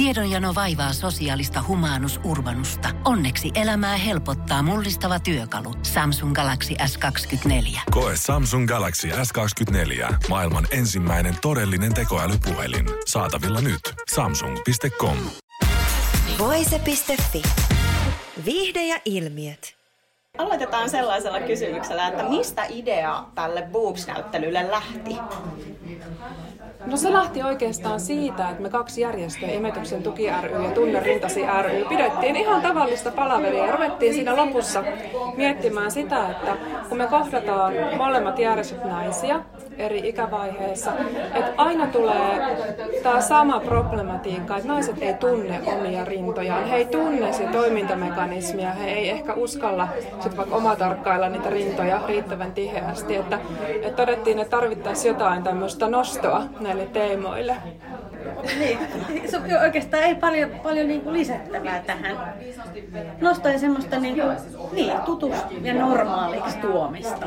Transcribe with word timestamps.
Tiedonjano 0.00 0.54
vaivaa 0.54 0.92
sosiaalista 0.92 1.64
humanus 1.68 2.20
urbanusta. 2.24 2.88
Onneksi 3.04 3.50
elämää 3.54 3.96
helpottaa 3.96 4.62
mullistava 4.62 5.18
työkalu. 5.20 5.74
Samsung 5.82 6.34
Galaxy 6.34 6.74
S24. 6.74 7.80
Koe 7.90 8.12
Samsung 8.16 8.68
Galaxy 8.68 9.08
S24. 9.08 10.14
Maailman 10.28 10.66
ensimmäinen 10.70 11.34
todellinen 11.42 11.94
tekoälypuhelin. 11.94 12.86
Saatavilla 13.06 13.60
nyt. 13.60 13.80
Samsung.com. 14.14 15.16
Voise.fi. 16.38 17.42
Viihde 18.44 18.86
ja 18.86 19.00
ilmiöt. 19.04 19.74
Aloitetaan 20.38 20.90
sellaisella 20.90 21.40
kysymyksellä, 21.40 22.08
että 22.08 22.28
mistä 22.28 22.64
idea 22.68 23.24
tälle 23.34 23.62
Boobs-näyttelylle 23.72 24.70
lähti? 24.70 25.16
No 26.86 26.96
se 26.96 27.12
lähti 27.12 27.42
oikeastaan 27.42 28.00
siitä, 28.00 28.50
että 28.50 28.62
me 28.62 28.70
kaksi 28.70 29.00
järjestöä, 29.00 29.48
Imetyksen 29.48 30.02
tuki 30.02 30.30
ry 30.42 30.64
ja 30.64 30.70
Tunne 30.70 31.00
rintasi 31.00 31.40
ry, 31.62 31.84
pidettiin 31.88 32.36
ihan 32.36 32.62
tavallista 32.62 33.10
palaveria 33.10 33.66
ja 33.66 33.72
ruvettiin 33.72 34.14
siinä 34.14 34.36
lopussa 34.36 34.84
miettimään 35.36 35.90
sitä, 35.90 36.30
että 36.30 36.56
kun 36.88 36.98
me 36.98 37.06
kohdataan 37.06 37.74
molemmat 37.96 38.38
järjestöt 38.38 38.84
naisia 38.84 39.40
eri 39.80 40.08
ikävaiheissa, 40.08 40.92
että 41.34 41.52
aina 41.56 41.86
tulee 41.86 42.56
tämä 43.02 43.20
sama 43.20 43.60
problematiikka, 43.60 44.56
että 44.56 44.68
naiset 44.68 45.02
ei 45.02 45.14
tunne 45.14 45.60
omia 45.66 46.04
rintojaan, 46.04 46.64
he 46.64 46.76
ei 46.76 46.84
tunne 46.84 47.32
se 47.32 47.44
toimintamekanismia, 47.46 48.70
he 48.70 48.90
ei 48.90 49.10
ehkä 49.10 49.34
uskalla 49.34 49.88
sit 50.20 50.36
vaikka 50.36 50.56
oma 50.56 50.76
tarkkailla 50.76 51.28
niitä 51.28 51.50
rintoja 51.50 52.00
riittävän 52.06 52.52
tiheästi, 52.52 53.16
että, 53.16 53.38
että 53.82 53.96
todettiin, 53.96 54.38
että 54.38 54.56
tarvittaisiin 54.56 55.12
jotain 55.12 55.42
tämmöistä 55.42 55.88
nostoa 55.88 56.42
näille 56.60 56.86
teemoille. 56.86 57.56
Niin, 58.58 58.78
oikeastaan 59.64 60.02
ei 60.02 60.14
paljon, 60.14 60.50
paljon 60.50 60.88
niin 60.88 61.00
kuin 61.00 61.12
lisättävää 61.12 61.82
tähän. 61.86 62.34
Nostan 63.20 63.58
semmoista 63.58 63.98
niin 63.98 64.14
kuin, 64.14 64.36
niin, 64.72 64.92
ja 65.62 65.74
normaaliksi 65.74 66.58
tuomista 66.58 67.26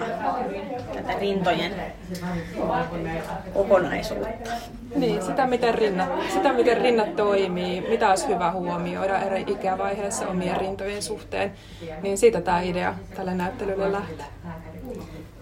tätä 0.93 1.19
rintojen 1.19 1.71
kokonaisuutta. 3.53 4.49
Niin, 4.95 5.21
sitä 5.23 5.47
miten, 5.47 5.75
rinnat, 5.75 6.09
sitä 6.33 6.53
miten 6.53 6.77
rinnat 6.77 7.15
toimii, 7.15 7.81
mitä 7.81 8.09
olisi 8.09 8.27
hyvä 8.27 8.51
huomioida 8.51 9.21
eri 9.21 9.43
ikävaiheessa 9.47 10.27
omien 10.27 10.57
rintojen 10.57 11.03
suhteen, 11.03 11.51
niin 12.01 12.17
siitä 12.17 12.41
tämä 12.41 12.61
idea 12.61 12.95
tälle 13.15 13.33
näyttelylle 13.33 13.91
lähtee. 13.91 14.25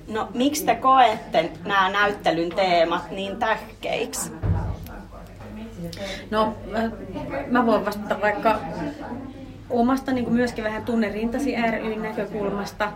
No, 0.08 0.30
miksi 0.34 0.66
te 0.66 0.76
koette 0.76 1.52
nämä 1.66 1.90
näyttelyn 1.90 2.50
teemat 2.50 3.12
niin 3.12 3.38
tähkeiksi? 3.38 4.32
No, 6.32 6.54
mä 7.48 7.66
voin 7.66 7.86
vastata 7.86 8.22
vaikka 8.22 8.60
omasta 9.70 10.12
niin 10.12 10.26
kuin 10.26 10.36
myöskin 10.36 10.64
vähän 10.64 10.86
tunne 10.86 11.10
rintasi 11.10 11.56
ryn 11.72 12.02
näkökulmasta. 12.02 12.92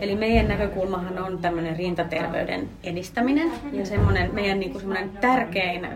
Eli 0.00 0.16
meidän 0.16 0.48
näkökulmahan 0.48 1.18
on 1.18 1.38
tämmöinen 1.38 1.76
rintaterveyden 1.76 2.68
edistäminen 2.84 3.52
ja 3.72 3.86
semmoinen 3.86 4.34
meidän 4.34 4.60
niin 4.60 4.70
kuin 4.70 4.80
semmoinen 4.80 5.10
tärkein 5.10 5.88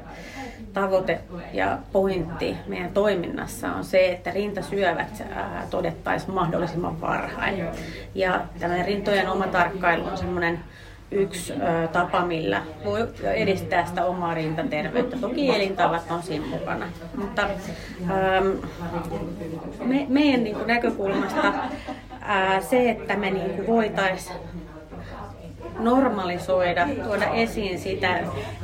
tavoite 0.72 1.20
ja 1.52 1.78
pointti 1.92 2.56
meidän 2.66 2.90
toiminnassa 2.90 3.72
on 3.72 3.84
se, 3.84 4.08
että 4.08 4.30
rintasyövät 4.30 5.24
todettaisiin 5.70 6.34
mahdollisimman 6.34 7.00
varhain. 7.00 7.64
Ja 8.14 8.40
tämmöinen 8.60 8.86
rintojen 8.86 9.28
oma 9.28 9.46
tarkkailu 9.46 10.04
on 10.04 10.18
semmoinen 10.18 10.58
yksi 11.12 11.52
tapa, 11.92 12.26
millä 12.26 12.62
voi 12.84 13.08
edistää 13.34 13.86
sitä 13.86 14.04
omaa 14.04 14.34
rintaterveyttä. 14.34 15.16
Toki 15.16 15.54
elintavat 15.54 16.10
on 16.10 16.22
siinä 16.22 16.46
mukana. 16.46 16.86
Mutta 17.16 17.42
ö, 18.10 18.56
me, 19.84 20.06
meidän 20.08 20.44
niin 20.44 20.56
kuin 20.56 20.66
näkökulmasta 20.66 21.48
ö, 21.48 22.62
se, 22.62 22.90
että 22.90 23.16
me 23.16 23.30
niin 23.30 23.66
voitaisiin 23.66 24.36
normalisoida, 25.78 26.88
tuoda 27.04 27.24
esiin 27.24 27.78
sitä, 27.78 28.20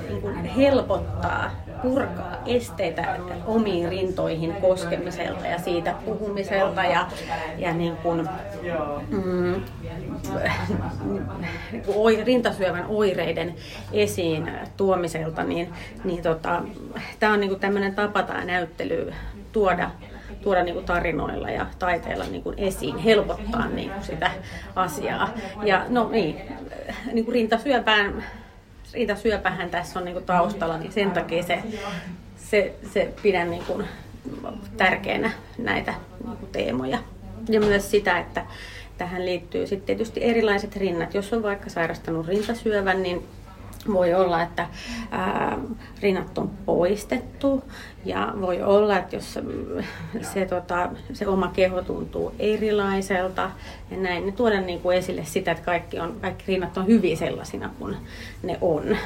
niin 0.09 0.21
kuin 0.23 0.44
helpottaa, 0.44 1.50
purkaa 1.83 2.43
esteitä 2.47 3.16
omiin 3.47 3.89
rintoihin 3.89 4.53
koskemiselta 4.53 5.47
ja 5.47 5.59
siitä 5.59 5.94
puhumiselta 6.05 6.84
ja, 6.84 7.06
ja 7.59 7.75
niin 7.75 7.97
kuin, 7.97 8.28
mm, 9.11 9.62
rintasyövän 12.25 12.84
oireiden 12.88 13.55
esiin 13.93 14.50
tuomiselta, 14.77 15.44
niin, 15.44 15.72
niin 16.05 16.22
tota, 16.22 16.62
tämä 17.19 17.33
on 17.33 17.41
niin 17.41 17.61
tämmöinen 17.61 17.94
tapa 17.94 18.22
tämä 18.22 18.44
näyttely 18.44 19.12
tuoda 19.53 19.91
tuoda 20.43 20.62
niin 20.62 20.75
kuin 20.75 20.87
tarinoilla 20.87 21.50
ja 21.50 21.67
taiteella 21.78 22.25
niin 22.25 22.43
kuin 22.43 22.59
esiin, 22.59 22.99
helpottaa 22.99 23.69
niin 23.69 23.91
kuin 23.91 24.05
sitä 24.05 24.31
asiaa. 24.77 25.34
Ja 25.65 25.84
no 25.88 26.09
niin, 26.11 26.37
niin 27.12 27.25
kuin 27.25 27.34
rintasyöpään, 27.34 28.25
rintasyöpähän 28.94 29.71
tässä 29.71 29.99
on 29.99 30.04
niin 30.04 30.12
kuin 30.12 30.25
taustalla, 30.25 30.78
niin 30.78 30.93
sen 30.93 31.10
takia 31.10 31.43
se, 31.43 31.62
se, 32.37 32.75
se 32.93 33.15
pidän 33.22 33.50
niin 33.50 33.65
kuin 33.65 33.84
tärkeänä 34.76 35.31
näitä 35.59 35.94
niin 36.25 36.37
kuin 36.37 36.53
teemoja. 36.53 36.99
Ja 37.49 37.60
myös 37.60 37.91
sitä, 37.91 38.19
että 38.19 38.47
tähän 38.99 39.26
liittyy 39.26 39.66
sitten 39.66 39.87
tietysti 39.87 40.25
erilaiset 40.25 40.76
rinnat. 40.76 41.15
Jos 41.15 41.32
on 41.32 41.43
vaikka 41.43 41.71
sairastanut 41.71 42.26
rintasyövän, 42.26 43.03
niin 43.03 43.25
voi 43.93 44.15
olla, 44.15 44.43
että 44.43 44.66
ää, 45.10 45.59
rinnat 46.00 46.38
on 46.38 46.50
poistettu 46.66 47.65
ja 48.04 48.34
voi 48.41 48.62
olla, 48.62 48.99
että 48.99 49.16
jos 49.16 49.38
se, 50.22 50.47
tota, 50.47 50.88
se 51.12 51.28
oma 51.28 51.49
keho 51.49 51.82
tuntuu 51.82 52.32
erilaiselta 52.38 53.50
ja 53.91 53.97
näin, 53.97 54.22
niin 54.22 54.37
tuoda 54.37 54.60
niin 54.60 54.81
kuin 54.81 54.97
esille 54.97 55.25
sitä, 55.25 55.50
että 55.50 55.65
kaikki, 55.65 56.00
on, 56.00 56.16
kaikki 56.21 56.44
rinnat 56.47 56.76
on 56.78 56.87
hyviä 56.87 57.16
sellaisina 57.16 57.71
kuin 57.78 57.97
ne 58.43 58.59
on. 58.60 58.97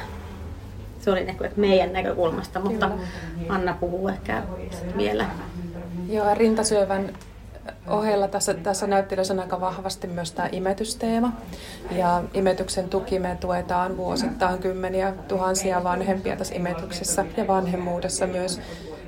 Se 0.99 1.11
oli 1.11 1.23
niin 1.23 1.37
kuin, 1.37 1.47
että 1.47 1.61
meidän 1.61 1.93
näkökulmasta, 1.93 2.59
mutta 2.59 2.91
Anna 3.49 3.77
puhuu 3.79 4.07
ehkä 4.07 4.43
vielä. 4.97 5.25
Joo, 6.09 6.33
rintasyövän 6.33 7.13
ohella 7.87 8.27
tässä, 8.27 8.53
tässä 8.53 8.87
näyttelyssä 8.87 9.33
on 9.33 9.39
aika 9.39 9.61
vahvasti 9.61 10.07
myös 10.07 10.31
tämä 10.31 10.49
imetysteema. 10.51 11.33
Ja 11.91 12.23
imetyksen 12.33 12.89
tuki 12.89 13.19
me 13.19 13.37
tuetaan 13.39 13.97
vuosittain 13.97 14.59
kymmeniä 14.59 15.13
tuhansia 15.27 15.83
vanhempia 15.83 16.35
tässä 16.35 16.55
imetyksessä 16.55 17.25
ja 17.37 17.47
vanhemmuudessa 17.47 18.27
myös. 18.27 18.61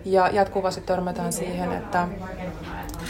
Ja 0.05 0.29
jatkuvasti 0.29 0.81
törmätään 0.81 1.33
siihen, 1.33 1.71
että, 1.73 2.07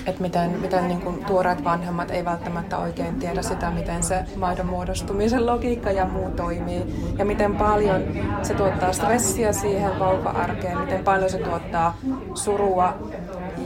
että 0.05 0.21
miten, 0.21 0.59
miten 0.59 0.87
niin 0.87 1.01
kuin 1.01 1.25
tuoreet 1.25 1.63
vanhemmat 1.63 2.11
ei 2.11 2.25
välttämättä 2.25 2.77
oikein 2.77 3.15
tiedä 3.15 3.41
sitä, 3.41 3.71
miten 3.71 4.03
se 4.03 4.19
maidon 4.35 4.65
muodostumisen 4.65 5.45
logiikka 5.45 5.91
ja 5.91 6.05
muu 6.05 6.29
toimii. 6.29 7.13
Ja 7.17 7.25
miten 7.25 7.55
paljon 7.55 8.03
se 8.43 8.53
tuottaa 8.53 8.93
stressiä 8.93 9.53
siihen 9.53 9.99
vauva-arkeen, 9.99 10.77
miten 10.77 11.03
paljon 11.03 11.29
se 11.29 11.37
tuottaa 11.37 11.97
surua 12.33 12.93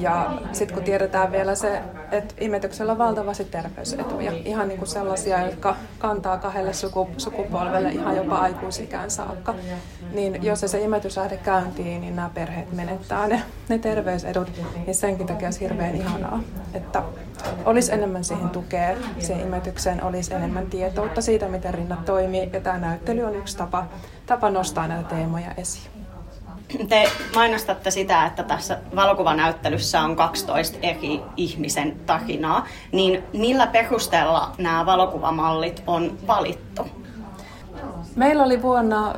ja 0.02 0.40
sitten 0.52 0.76
kun 0.76 0.84
tiedetään 0.84 1.32
vielä 1.32 1.56
se, 1.56 1.82
että 2.12 2.36
imetyksellä 2.40 2.92
on 2.92 2.98
valtavasti 2.98 3.46
terveysetuja, 3.46 4.32
ihan 4.46 4.68
niin 4.68 4.78
kuin 4.78 4.88
sellaisia, 4.88 5.46
jotka 5.46 5.76
kantaa 6.00 6.38
kahdelle 6.38 6.72
sukupolvelle 7.18 7.92
ihan 7.92 8.16
jopa 8.16 8.38
aikuisikään 8.38 9.12
saakka, 9.12 9.56
niin 10.12 10.44
jos 10.44 10.60
se 10.60 10.82
imetys 10.82 11.18
lähde 11.18 11.38
käyntiin, 11.38 12.02
niin 12.02 12.16
nämä 12.16 12.30
perheet 12.34 12.72
menettää 12.72 13.28
ne, 13.28 13.42
ne 13.70 13.78
terveysedut, 13.78 14.52
niin 14.86 14.96
senkin 14.96 15.28
takia 15.28 15.48
olisi 15.48 15.60
hirveän 15.60 15.96
ihanaa, 15.96 16.40
että 16.74 17.04
olisi 17.66 17.94
enemmän 17.94 18.24
siihen 18.24 18.50
tukea, 18.50 18.98
siihen 19.20 19.48
imetykseen 19.48 20.04
olisi 20.04 20.34
enemmän 20.34 20.66
tietoutta 20.66 21.22
siitä, 21.22 21.48
miten 21.48 21.74
rinnat 21.74 22.06
toimii, 22.06 22.50
ja 22.54 22.62
tämä 22.62 22.78
näyttely 22.78 23.24
on 23.24 23.36
yksi 23.36 23.58
tapa, 23.58 23.86
tapa 24.26 24.50
nostaa 24.50 24.88
näitä 24.88 25.10
teemoja 25.10 25.52
esiin 25.58 25.99
te 26.90 27.12
mainostatte 27.36 27.92
sitä, 27.92 28.26
että 28.26 28.44
tässä 28.44 28.78
valokuvanäyttelyssä 28.96 30.02
on 30.02 30.16
12 30.16 30.78
eri 30.82 31.22
ihmisen 31.38 32.00
tarinaa, 32.06 32.68
niin 32.92 33.24
millä 33.34 33.68
perusteella 33.68 34.52
nämä 34.58 34.86
valokuvamallit 34.86 35.84
on 35.88 36.18
valittu? 36.28 36.88
Meillä 38.16 38.44
oli 38.44 38.62
vuonna, 38.62 39.16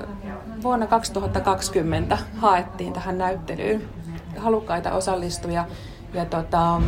vuonna 0.63 0.87
2020 0.87 2.17
haettiin 2.37 2.93
tähän 2.93 3.17
näyttelyyn 3.17 3.89
halukkaita 4.37 4.91
osallistujia. 4.91 5.65
Ja 6.13 6.25
tota, 6.25 6.81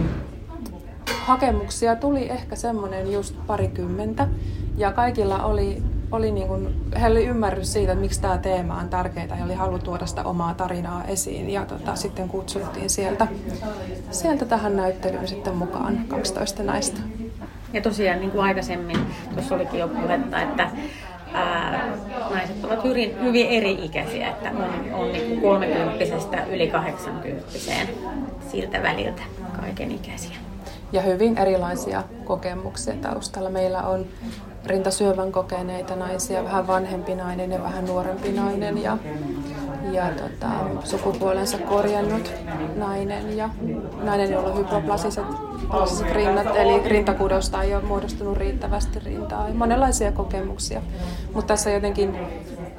hakemuksia 1.26 1.96
tuli 1.96 2.30
ehkä 2.30 2.56
semmoinen 2.56 3.12
just 3.12 3.36
parikymmentä. 3.48 4.28
Ja 4.78 4.92
kaikilla 4.92 5.44
oli 5.44 5.84
oli 6.14 6.32
niin 6.32 6.48
kuin, 6.48 6.76
heillä 7.02 7.18
oli 7.18 7.28
ymmärrys 7.28 7.74
siitä, 7.74 7.92
että 7.92 8.02
miksi 8.02 8.22
tämä 8.22 8.38
teema 8.38 8.76
on 8.76 8.90
tärkeää 8.90 9.38
ja 9.38 9.46
oli 9.46 9.54
halu 9.54 9.80
tuoda 9.80 10.06
sitä 10.06 10.24
omaa 10.24 10.54
tarinaa 10.54 11.04
esiin. 11.04 11.50
Ja 11.50 11.66
tota, 11.66 11.96
sitten 11.96 12.30
kutsuttiin 12.30 12.90
sieltä, 12.90 13.28
sieltä 14.12 14.46
tähän 14.46 14.76
näyttelyyn 14.76 15.28
sitten 15.28 15.56
mukaan 15.56 16.06
12 16.08 16.64
naista. 16.64 17.02
Ja 17.74 17.82
tosiaan 17.82 18.20
niin 18.20 18.32
kuin 18.32 18.44
aikaisemmin, 18.44 18.98
tuossa 19.34 19.56
olikin 19.56 19.80
jo 19.80 19.88
puhetta, 19.88 20.42
että 20.42 20.70
ää, 21.34 21.90
naiset 22.30 22.66
ovat 22.66 22.84
hyvin, 22.84 23.22
hyvin 23.24 23.48
eri-ikäisiä, 23.48 24.30
että 24.30 24.50
on, 24.50 24.94
on 24.94 25.12
niin 25.12 25.42
30 25.42 26.46
yli 26.52 26.68
80 26.68 27.44
siltä 28.52 28.84
väliltä 28.84 29.22
kaiken 29.62 29.92
ikäisiä. 29.92 30.53
Ja 30.94 31.02
hyvin 31.02 31.38
erilaisia 31.38 32.04
kokemuksia 32.26 32.94
taustalla. 33.02 33.50
Meillä 33.50 33.82
on 33.82 34.06
rintasyövän 34.66 35.32
kokeneita 35.32 35.96
naisia, 35.96 36.44
vähän 36.44 36.68
vanhempi 36.68 37.16
nainen 37.16 37.52
ja 37.52 37.64
vähän 37.64 37.86
nuorempi 37.86 38.32
nainen 38.32 38.84
ja, 38.84 38.98
ja 39.92 40.08
tota, 40.08 40.48
sukupuolensa 40.84 41.58
korjannut 41.58 42.32
nainen 42.76 43.38
ja 43.38 43.50
nainen, 44.04 44.32
jolla 44.32 44.50
on 44.50 44.58
hypoplasiset 44.58 45.26
rinnat, 46.12 46.56
eli 46.56 46.90
rintakudosta 46.90 47.64
ei 47.64 47.76
ole 47.76 47.84
muodostunut 47.84 48.38
riittävästi 48.38 49.00
rintaa. 49.00 49.48
Ja 49.48 49.54
monenlaisia 49.54 50.12
kokemuksia, 50.12 50.82
mutta 51.34 51.48
tässä 51.48 51.70
jotenkin 51.70 52.16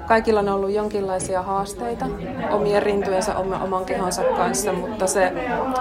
kaikilla 0.06 0.40
on 0.40 0.48
ollut 0.48 0.72
jonkinlaisia 0.72 1.42
haasteita 1.42 2.06
omien 2.50 2.82
rintojensa, 2.82 3.34
oman 3.36 3.84
kehonsa 3.84 4.22
kanssa, 4.22 4.72
mutta 4.72 5.06
se 5.06 5.32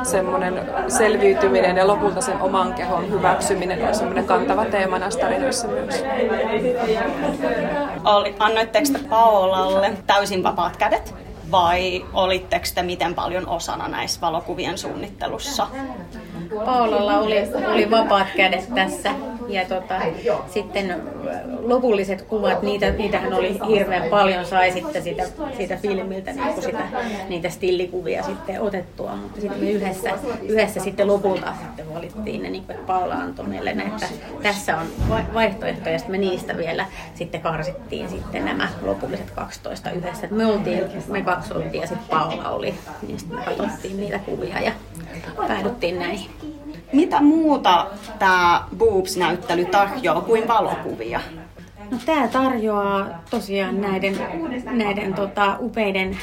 semmoinen 0.04 0.70
selviytyminen 0.88 1.78
ja 1.78 1.88
lopulta 1.88 2.22
sen 2.22 2.42
oman 2.42 2.74
kehon 2.74 3.10
hyväksyminen 3.10 3.88
on 3.88 3.96
semmoinen 3.96 4.26
kantava 4.26 4.66
teema 4.66 5.00
näissä 5.00 5.20
tarinoissa 5.20 5.68
myös. 5.68 6.04
Annoitteko 8.40 8.86
te 8.94 9.00
Paolalle 9.10 9.94
täysin 10.08 10.44
vapaat 10.44 10.78
kädet? 10.78 11.24
vai 11.54 12.06
olitteko 12.14 12.66
te 12.76 12.84
miten 12.84 13.16
paljon 13.16 13.48
osana 13.48 13.88
näissä 13.88 14.22
valokuvien 14.22 14.78
suunnittelussa? 14.78 15.68
Paolalla 16.66 17.20
oli, 17.20 17.36
oli 17.68 17.92
vapaat 17.92 18.28
kädet 18.38 18.76
tässä 18.76 19.12
ja 19.48 19.66
tota, 19.66 20.02
sitten 20.48 21.02
lopulliset 21.60 22.22
kuvat, 22.22 22.62
niitä, 22.62 22.92
niitähän 22.92 23.34
oli 23.34 23.60
hirveän 23.68 24.10
paljon, 24.10 24.46
sai 24.46 24.72
sitten 24.72 25.04
sitä, 25.04 25.24
siitä 25.58 25.78
filmiltä 25.78 26.34
niin 26.34 26.54
kuin 26.54 26.64
sitä, 26.64 26.88
niitä 27.30 27.50
stillikuvia 27.50 28.24
sitten 28.24 28.62
otettua, 28.62 29.16
mutta 29.16 29.42
sitten 29.42 29.60
me 29.60 29.72
yhdessä, 29.72 30.12
yhdessä 30.42 30.80
sitten 30.80 31.08
lopulta 31.08 31.54
sitten 31.62 31.94
valittiin 31.94 32.44
ne, 32.44 32.50
niin 32.50 32.64
kuin, 32.64 32.76
että 32.76 32.88
Paula 32.88 33.14
antoi 33.14 33.48
meille, 33.48 33.70
että 33.70 34.08
tässä 34.44 34.78
on 34.78 34.88
vaihtoehtoja, 35.34 35.92
ja 35.92 36.00
sitten 36.00 36.16
me 36.16 36.18
niistä 36.18 36.58
vielä 36.58 36.86
sitten 37.16 37.42
karsittiin 37.42 38.10
sitten 38.10 38.46
nämä 38.46 38.70
lopulliset 38.82 39.32
12 39.32 39.92
yhdessä. 39.92 40.28
me 40.32 40.46
oltiin, 40.46 40.84
me 41.08 41.22
kaksi 41.22 41.54
oltiin 41.54 41.82
ja 41.82 41.88
sitten 41.88 42.08
Paula 42.10 42.50
oli, 42.50 42.76
niin 43.08 43.20
sitten 43.20 43.40
me 43.40 43.46
katsottiin 43.46 43.98
niitä 43.98 44.20
kuvia 44.20 44.62
ja 44.62 44.72
päädyttiin 45.48 46.00
näihin. 46.00 46.53
Mitä 46.94 47.22
muuta 47.22 47.88
tämä 48.20 48.64
Boobs-näyttely 48.78 49.66
tarjoaa 49.66 50.22
kuin 50.22 50.48
valokuvia? 50.48 51.22
No, 51.92 51.98
tämä 52.06 52.28
tarjoaa 52.28 53.06
tosiaan 53.30 53.82
näiden, 53.82 54.18
näiden 54.66 55.14
tota, 55.14 55.58
upeiden 55.60 56.18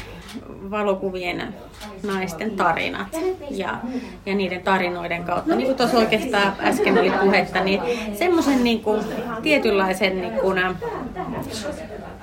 valokuvien 0.70 1.54
naisten 2.02 2.50
tarinat 2.50 3.08
ja, 3.50 3.78
ja 4.26 4.34
niiden 4.34 4.62
tarinoiden 4.62 5.24
kautta. 5.24 5.54
Niin 5.54 5.66
kuin 5.66 5.76
tuossa 5.76 5.98
oikeastaan 5.98 6.52
äsken 6.60 6.98
oli 6.98 7.10
puhetta, 7.10 7.64
niin 7.64 7.80
semmoisen 8.14 8.64
niin 8.64 8.82
kuin, 8.82 9.00
tietynlaisen 9.42 10.20
niin 10.20 10.32
kuin, 10.32 10.58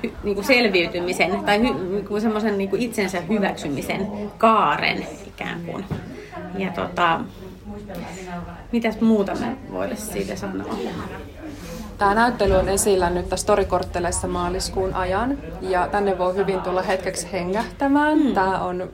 hy, 0.04 0.14
niin 0.24 0.36
kuin 0.36 0.46
selviytymisen 0.46 1.32
tai 1.46 1.58
niin 1.58 2.06
kuin 2.08 2.22
semmoisen 2.22 2.58
niin 2.58 2.70
kuin 2.70 2.82
itsensä 2.82 3.22
hyväksymisen 3.22 4.08
kaaren 4.38 5.08
ikään 5.28 5.62
kuin. 5.66 5.86
Ja 6.58 6.72
tota, 6.72 7.20
Mitäs 8.72 9.02
muuta 9.02 9.36
me 9.36 9.58
voitaisiin 9.72 10.14
siitä 10.14 10.36
sanoa? 10.36 10.78
Tämä 11.98 12.14
näyttely 12.14 12.56
on 12.56 12.70
esillä 12.70 13.10
nyt 13.10 13.30
tässä 13.30 13.48
Torikortteleissa 13.48 14.28
maaliskuun 14.28 14.94
ajan 14.94 15.38
ja 15.62 15.88
tänne 15.88 16.18
voi 16.18 16.36
hyvin 16.36 16.62
tulla 16.62 16.82
hetkeksi 16.82 17.32
hengähtämään. 17.32 18.20
Hmm. 18.20 18.34
Tämä 18.34 18.60
on 18.60 18.90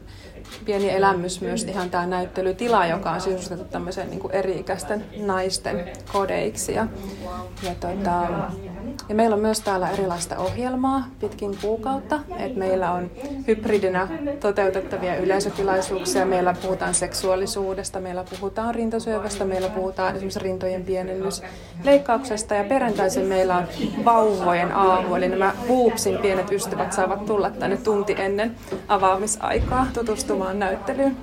pieni 0.65 0.89
elämys 0.89 1.41
myös 1.41 1.63
ihan 1.63 1.89
tämä 1.89 2.05
näyttelytila, 2.05 2.85
joka 2.85 3.11
on 3.11 3.21
sisustettu 3.21 3.65
tämmöisen 3.65 4.09
niin 4.09 4.31
eri-ikäisten 4.31 5.05
naisten 5.17 5.89
kodeiksi. 6.11 6.73
Ja, 6.73 6.87
ja 7.63 7.75
tota, 7.79 8.27
ja 9.09 9.15
meillä 9.15 9.33
on 9.33 9.41
myös 9.41 9.61
täällä 9.61 9.89
erilaista 9.89 10.37
ohjelmaa 10.37 11.07
pitkin 11.19 11.57
kuukautta. 11.61 12.19
Et 12.37 12.55
meillä 12.55 12.91
on 12.91 13.11
hybridinä 13.47 14.07
toteutettavia 14.39 15.15
yleisötilaisuuksia. 15.15 16.25
Meillä 16.25 16.55
puhutaan 16.61 16.93
seksuaalisuudesta, 16.93 17.99
meillä 17.99 18.23
puhutaan 18.29 18.75
rintasyövästä, 18.75 19.45
meillä 19.45 19.69
puhutaan 19.69 20.15
esimerkiksi 20.15 20.39
rintojen 20.39 20.83
pienennysleikkauksesta. 20.83 22.55
Ja 22.55 22.63
perjantaisin 22.63 23.25
meillä 23.25 23.57
on 23.57 23.65
vauvojen 24.05 24.71
aamu, 24.71 25.15
eli 25.15 25.29
nämä 25.29 25.53
Boopsin 25.67 26.17
pienet 26.17 26.51
ystävät 26.51 26.93
saavat 26.93 27.25
tulla 27.25 27.49
tänne 27.49 27.77
tunti 27.77 28.15
ennen 28.17 28.55
avaamisaikaa 28.87 29.87
tutustumaan 29.93 30.59
näyttelyyn. 30.59 31.17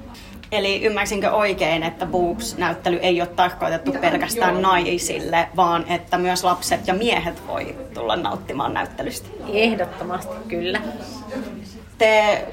Eli 0.53 0.83
ymmärsinkö 0.83 1.31
oikein, 1.31 1.83
että 1.83 2.07
Boobs-näyttely 2.07 2.97
ei 3.03 3.21
ole 3.21 3.29
tarkoitettu 3.29 3.93
pelkästään 3.93 4.63
naisille, 4.63 5.49
vaan 5.57 5.85
että 5.89 6.19
myös 6.19 6.45
lapset 6.45 6.87
ja 6.87 6.95
miehet 6.95 7.47
voi 7.47 7.77
tulla 7.95 8.17
nauttimaan 8.17 8.75
näyttelystä? 8.75 9.29
Ehdottomasti 9.53 10.35
kyllä. 10.49 10.81
Te 12.01 12.47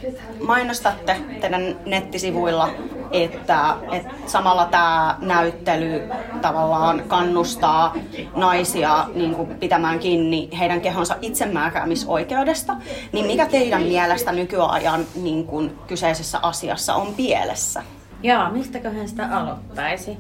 mainostatte 0.44 1.16
teidän 1.42 1.76
nettisivuilla, 1.86 2.70
että, 3.12 3.76
että 3.92 4.14
samalla 4.26 4.66
tämä 4.66 5.18
näyttely 5.22 6.10
tavallaan 6.42 7.04
kannustaa 7.08 7.96
naisia 8.36 9.10
niin 9.14 9.36
kuin 9.36 9.48
pitämään 9.56 10.00
kiinni 10.00 10.50
heidän 10.60 10.82
kehonsa 10.82 11.16
itsemääräämisoikeudesta. 11.22 12.76
Niin 13.12 13.26
mikä 13.26 13.46
teidän 13.46 13.84
mielestä 13.84 14.32
nykyajan 14.32 15.06
niin 15.16 15.46
kuin 15.46 15.78
kyseisessä 15.88 16.40
asiassa 16.42 16.96
on 16.96 17.14
pielessä? 17.14 17.84
Jaa, 18.24 18.50
mistäköhän 18.52 19.08
sitä 19.08 19.28
aloittaisi? 19.32 20.18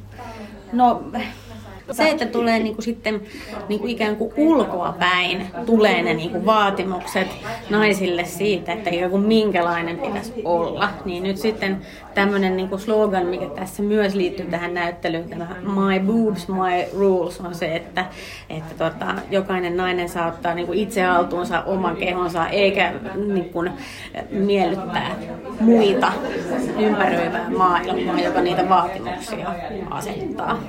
No, 0.73 1.03
se, 1.91 2.09
että 2.09 2.25
tulee 2.25 2.59
niin 2.59 2.75
kuin 2.75 2.83
sitten 2.83 3.21
niin 3.69 3.79
kuin 3.79 3.91
ikään 3.91 4.15
kuin 4.15 4.33
ulkoa 4.37 4.95
päin, 4.99 5.47
tulee 5.65 6.01
ne 6.01 6.13
niin 6.13 6.29
kuin 6.29 6.45
vaatimukset 6.45 7.27
naisille 7.69 8.25
siitä, 8.25 8.73
että 8.73 8.89
kuin 9.09 9.21
minkälainen 9.21 9.97
pitäisi 9.97 10.33
olla. 10.43 10.89
Niin 11.05 11.23
nyt 11.23 11.37
sitten 11.37 11.81
tämmöinen 12.13 12.57
niin 12.57 12.69
kuin 12.69 12.79
slogan, 12.79 13.25
mikä 13.25 13.45
tässä 13.45 13.83
myös 13.83 14.15
liittyy 14.15 14.45
tähän 14.45 14.73
näyttelyyn, 14.73 15.29
tämä 15.29 15.47
My 15.61 15.99
Boobs, 15.99 16.47
My 16.47 16.99
Rules, 16.99 17.41
on 17.41 17.55
se, 17.55 17.75
että, 17.75 18.05
että 18.49 18.75
tota, 18.77 19.15
jokainen 19.31 19.77
nainen 19.77 20.09
saa 20.09 20.27
ottaa 20.27 20.53
niin 20.53 20.67
kuin 20.67 20.79
itse 20.79 21.01
haltuunsa 21.03 21.61
oman 21.61 21.95
kehonsa, 21.95 22.47
eikä 22.47 22.93
niin 23.15 23.49
kuin, 23.49 23.71
miellyttää 24.29 25.15
muita 25.59 26.11
ympäröivää 26.79 27.49
maailmaa, 27.49 28.19
joka 28.19 28.41
niitä 28.41 28.69
vaatimuksia 28.69 29.49
asettaa. 29.91 30.59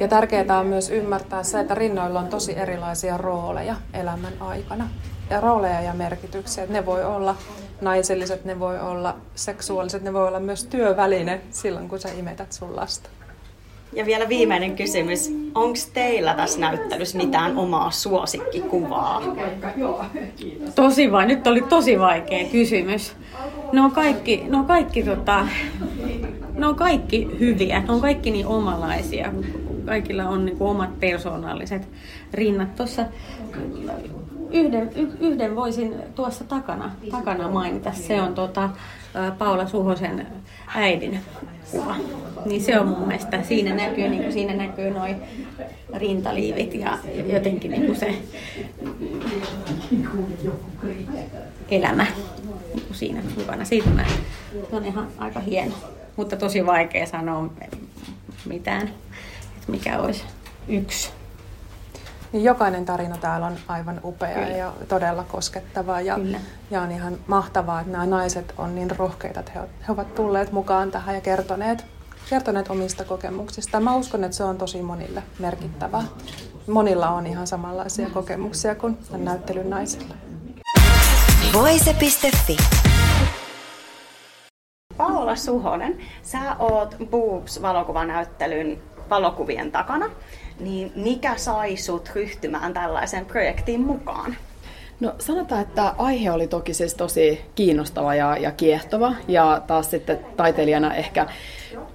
Ja 0.00 0.08
tärkeää 0.08 0.58
on 0.60 0.66
myös 0.66 0.90
ymmärtää 0.90 1.42
se, 1.42 1.60
että 1.60 1.74
rinnoilla 1.74 2.20
on 2.20 2.28
tosi 2.28 2.58
erilaisia 2.58 3.16
rooleja 3.16 3.76
elämän 3.92 4.32
aikana. 4.40 4.88
Ja 5.30 5.40
rooleja 5.40 5.80
ja 5.80 5.94
merkityksiä. 5.94 6.66
Ne 6.68 6.86
voi 6.86 7.04
olla 7.04 7.36
naiselliset, 7.80 8.44
ne 8.44 8.58
voi 8.58 8.80
olla 8.80 9.16
seksuaaliset, 9.34 10.02
ne 10.02 10.12
voi 10.12 10.28
olla 10.28 10.40
myös 10.40 10.64
työväline 10.64 11.40
silloin, 11.50 11.88
kun 11.88 11.98
sä 11.98 12.08
imetät 12.18 12.52
sun 12.52 12.76
lasta. 12.76 13.08
Ja 13.92 14.06
vielä 14.06 14.28
viimeinen 14.28 14.76
kysymys. 14.76 15.32
Onko 15.54 15.78
teillä 15.94 16.34
tässä 16.34 16.60
näyttelyssä 16.60 17.18
mitään 17.18 17.56
omaa 17.56 17.90
suosikkikuvaa? 17.90 19.22
Tosi 20.74 21.12
vai, 21.12 21.26
nyt 21.26 21.46
oli 21.46 21.62
tosi 21.62 22.00
vaikea 22.00 22.44
kysymys. 22.44 23.16
Ne 23.72 23.80
on 23.80 23.90
kaikki, 23.90 24.44
ne 24.48 24.56
on 24.56 24.64
kaikki, 24.64 25.02
tota, 25.02 25.46
ne 26.54 26.66
on 26.66 26.74
kaikki 26.74 27.28
hyviä, 27.40 27.80
ne 27.80 27.92
on 27.92 28.00
kaikki 28.00 28.30
niin 28.30 28.46
omalaisia 28.46 29.32
kaikilla 29.86 30.28
on 30.28 30.44
niin 30.44 30.58
kuin 30.58 30.70
omat 30.70 31.00
persoonalliset 31.00 31.88
rinnat. 32.32 32.76
Tuossa 32.76 33.04
yhden, 34.50 34.90
yhden 35.20 35.56
voisin 35.56 35.94
tuossa 36.14 36.44
takana, 36.44 36.90
takana 37.10 37.48
mainita. 37.48 37.92
Se 37.92 38.22
on 38.22 38.34
tota, 38.34 38.70
Paula 39.38 39.66
Suhosen 39.66 40.26
äidin 40.74 41.20
kuva. 41.70 41.96
Niin 42.46 42.62
se 42.62 42.80
on 42.80 42.88
mun 42.88 43.08
mielestä, 43.08 43.42
siinä 43.42 43.74
näkyy, 43.74 44.08
niin 44.08 44.22
kuin 44.22 44.32
siinä 44.32 44.54
näkyy 44.54 44.90
noin 44.90 45.16
rintaliivit 45.94 46.74
ja 46.74 46.98
jotenkin 47.32 47.70
niin 47.70 47.86
kuin 47.86 47.96
se 47.96 48.14
elämä 51.70 52.06
niin 52.74 52.86
kuin 52.86 52.96
siinä 52.96 53.22
mukana. 53.38 53.64
Siitä 53.64 53.88
mä, 53.88 54.04
se 54.70 54.76
on 54.76 54.84
ihan 54.84 55.08
aika 55.18 55.40
hieno, 55.40 55.74
mutta 56.16 56.36
tosi 56.36 56.66
vaikea 56.66 57.06
sanoa 57.06 57.50
mitään 58.46 58.90
mikä 59.68 59.98
olisi 59.98 60.24
yksi. 60.68 61.10
Niin 62.32 62.44
jokainen 62.44 62.84
tarina 62.84 63.16
täällä 63.16 63.46
on 63.46 63.56
aivan 63.68 64.00
upea 64.04 64.34
Kyllä. 64.34 64.56
ja 64.56 64.72
todella 64.88 65.24
koskettava. 65.24 66.00
Ja, 66.00 66.18
ja 66.70 66.82
on 66.82 66.90
ihan 66.90 67.18
mahtavaa, 67.26 67.80
että 67.80 67.92
nämä 67.92 68.06
naiset 68.06 68.54
on 68.58 68.74
niin 68.74 68.90
rohkeita, 68.96 69.40
että 69.40 69.52
he, 69.54 69.60
he 69.60 69.92
ovat 69.92 70.14
tulleet 70.14 70.52
mukaan 70.52 70.90
tähän 70.90 71.14
ja 71.14 71.20
kertoneet, 71.20 71.86
kertoneet 72.30 72.70
omista 72.70 73.04
kokemuksista. 73.04 73.80
Mä 73.80 73.96
uskon, 73.96 74.24
että 74.24 74.36
se 74.36 74.44
on 74.44 74.58
tosi 74.58 74.82
monille 74.82 75.22
merkittävää. 75.38 76.04
Monilla 76.66 77.10
on 77.10 77.26
ihan 77.26 77.46
samanlaisia 77.46 78.10
kokemuksia 78.10 78.74
kuin 78.74 78.98
näyttelyn 79.10 79.70
naisilla. 79.70 80.14
Voise.fi 81.52 82.56
Paula 84.96 85.36
Suhonen, 85.36 85.98
sä 86.22 86.56
oot 86.58 86.96
Boobs-valokuvanäyttelyn 87.10 88.78
valokuvien 89.10 89.72
takana, 89.72 90.10
niin 90.60 90.92
mikä 90.96 91.36
sai 91.36 91.76
sut 91.76 92.10
ryhtymään 92.14 92.74
tällaisen 92.74 93.26
projektiin 93.26 93.80
mukaan? 93.80 94.36
No 95.00 95.14
sanotaan, 95.18 95.62
että 95.62 95.94
aihe 95.98 96.30
oli 96.30 96.46
toki 96.46 96.74
siis 96.74 96.94
tosi 96.94 97.40
kiinnostava 97.54 98.14
ja, 98.14 98.36
ja 98.36 98.50
kiehtova 98.50 99.12
ja 99.28 99.62
taas 99.66 99.90
sitten 99.90 100.18
taiteilijana 100.36 100.94
ehkä 100.94 101.26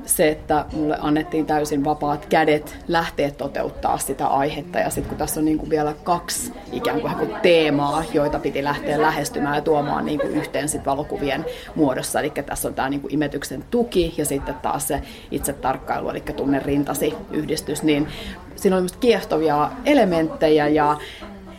se, 0.06 0.29
että 0.29 0.65
mulle 0.74 0.98
annettiin 1.01 1.46
täysin 1.46 1.84
vapaat 1.84 2.25
kädet 2.25 2.77
lähteä 2.88 3.32
toteuttaa 3.32 3.98
sitä 3.98 4.27
aihetta. 4.27 4.79
Ja 4.79 4.89
sitten 4.89 5.10
kun 5.10 5.18
tässä 5.18 5.39
on 5.39 5.46
niin 5.46 5.58
kuin 5.58 5.70
vielä 5.70 5.94
kaksi 6.03 6.53
ikään 6.72 7.01
kuin 7.01 7.36
teemaa, 7.41 8.03
joita 8.13 8.39
piti 8.39 8.63
lähteä 8.63 9.01
lähestymään 9.01 9.56
ja 9.56 9.62
tuomaan 9.62 10.06
niin 10.06 10.20
kuin 10.20 10.36
yhteen 10.36 10.70
sit 10.70 10.86
valokuvien 10.86 11.46
muodossa. 11.75 12.20
Eli 12.20 12.29
tässä 12.46 12.68
on 12.68 12.74
tämä 12.74 12.89
niin 12.89 13.01
kuin 13.01 13.13
imetyksen 13.13 13.63
tuki 13.72 14.13
ja 14.18 14.25
sitten 14.25 14.56
taas 14.56 14.88
se 14.88 15.01
itse 15.32 15.53
tarkkailu, 15.53 16.10
eli 16.10 16.22
tunne 16.36 16.60
rintasi 16.60 17.13
yhdistys. 17.32 17.84
Niin 17.84 18.08
siinä 18.56 18.77
oli 18.77 18.88
kiehtovia 19.00 19.72
elementtejä 19.86 20.68
ja 20.68 20.98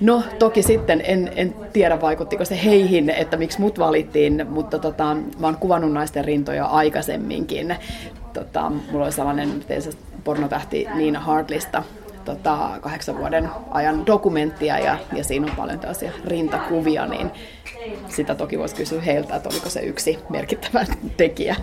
No 0.00 0.23
toki 0.38 0.62
sitten 0.62 1.02
en, 1.04 1.30
en 1.37 1.54
tiedä 1.73 2.00
vaikuttiko 2.00 2.44
se 2.44 2.64
heihin, 2.64 3.11
että 3.11 3.37
miksi 3.37 3.61
mut 3.61 3.78
valittiin, 3.78 4.47
mutta 4.50 4.78
tota, 4.78 5.16
mä 5.38 5.47
oon 5.47 5.56
kuvannut 5.56 5.92
naisten 5.92 6.25
rintoja 6.25 6.64
aikaisemminkin. 6.64 7.76
Tota, 8.32 8.70
mulla 8.70 9.04
oli 9.04 9.12
sellainen 9.12 9.64
pornotähti 10.25 10.87
Niina 10.94 11.20
Hartlista 11.20 11.82
tota, 12.25 12.70
kahdeksan 12.80 13.18
vuoden 13.18 13.50
ajan 13.70 14.06
dokumenttia 14.06 14.78
ja, 14.78 14.99
ja 15.16 15.25
siinä 15.25 15.46
on 15.46 15.56
paljon 15.56 15.78
tällaisia 15.78 16.12
rintakuvia, 16.25 17.06
niin 17.06 17.30
sitä 18.08 18.34
toki 18.34 18.58
voisi 18.58 18.75
kysyä 18.75 19.00
heiltä, 19.00 19.37
että 19.37 19.49
oliko 19.49 19.70
se 19.70 19.80
yksi 19.80 20.18
merkittävä 20.28 20.87
tekijä. 21.16 21.56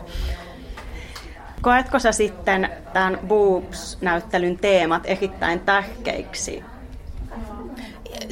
Koetko 1.62 2.00
sä 2.00 2.12
sitten 2.12 2.69
tämän 2.93 3.19
Boobs-näyttelyn 3.27 4.57
teemat 4.57 5.03
erittäin 5.05 5.59
tärkeiksi 5.59 6.63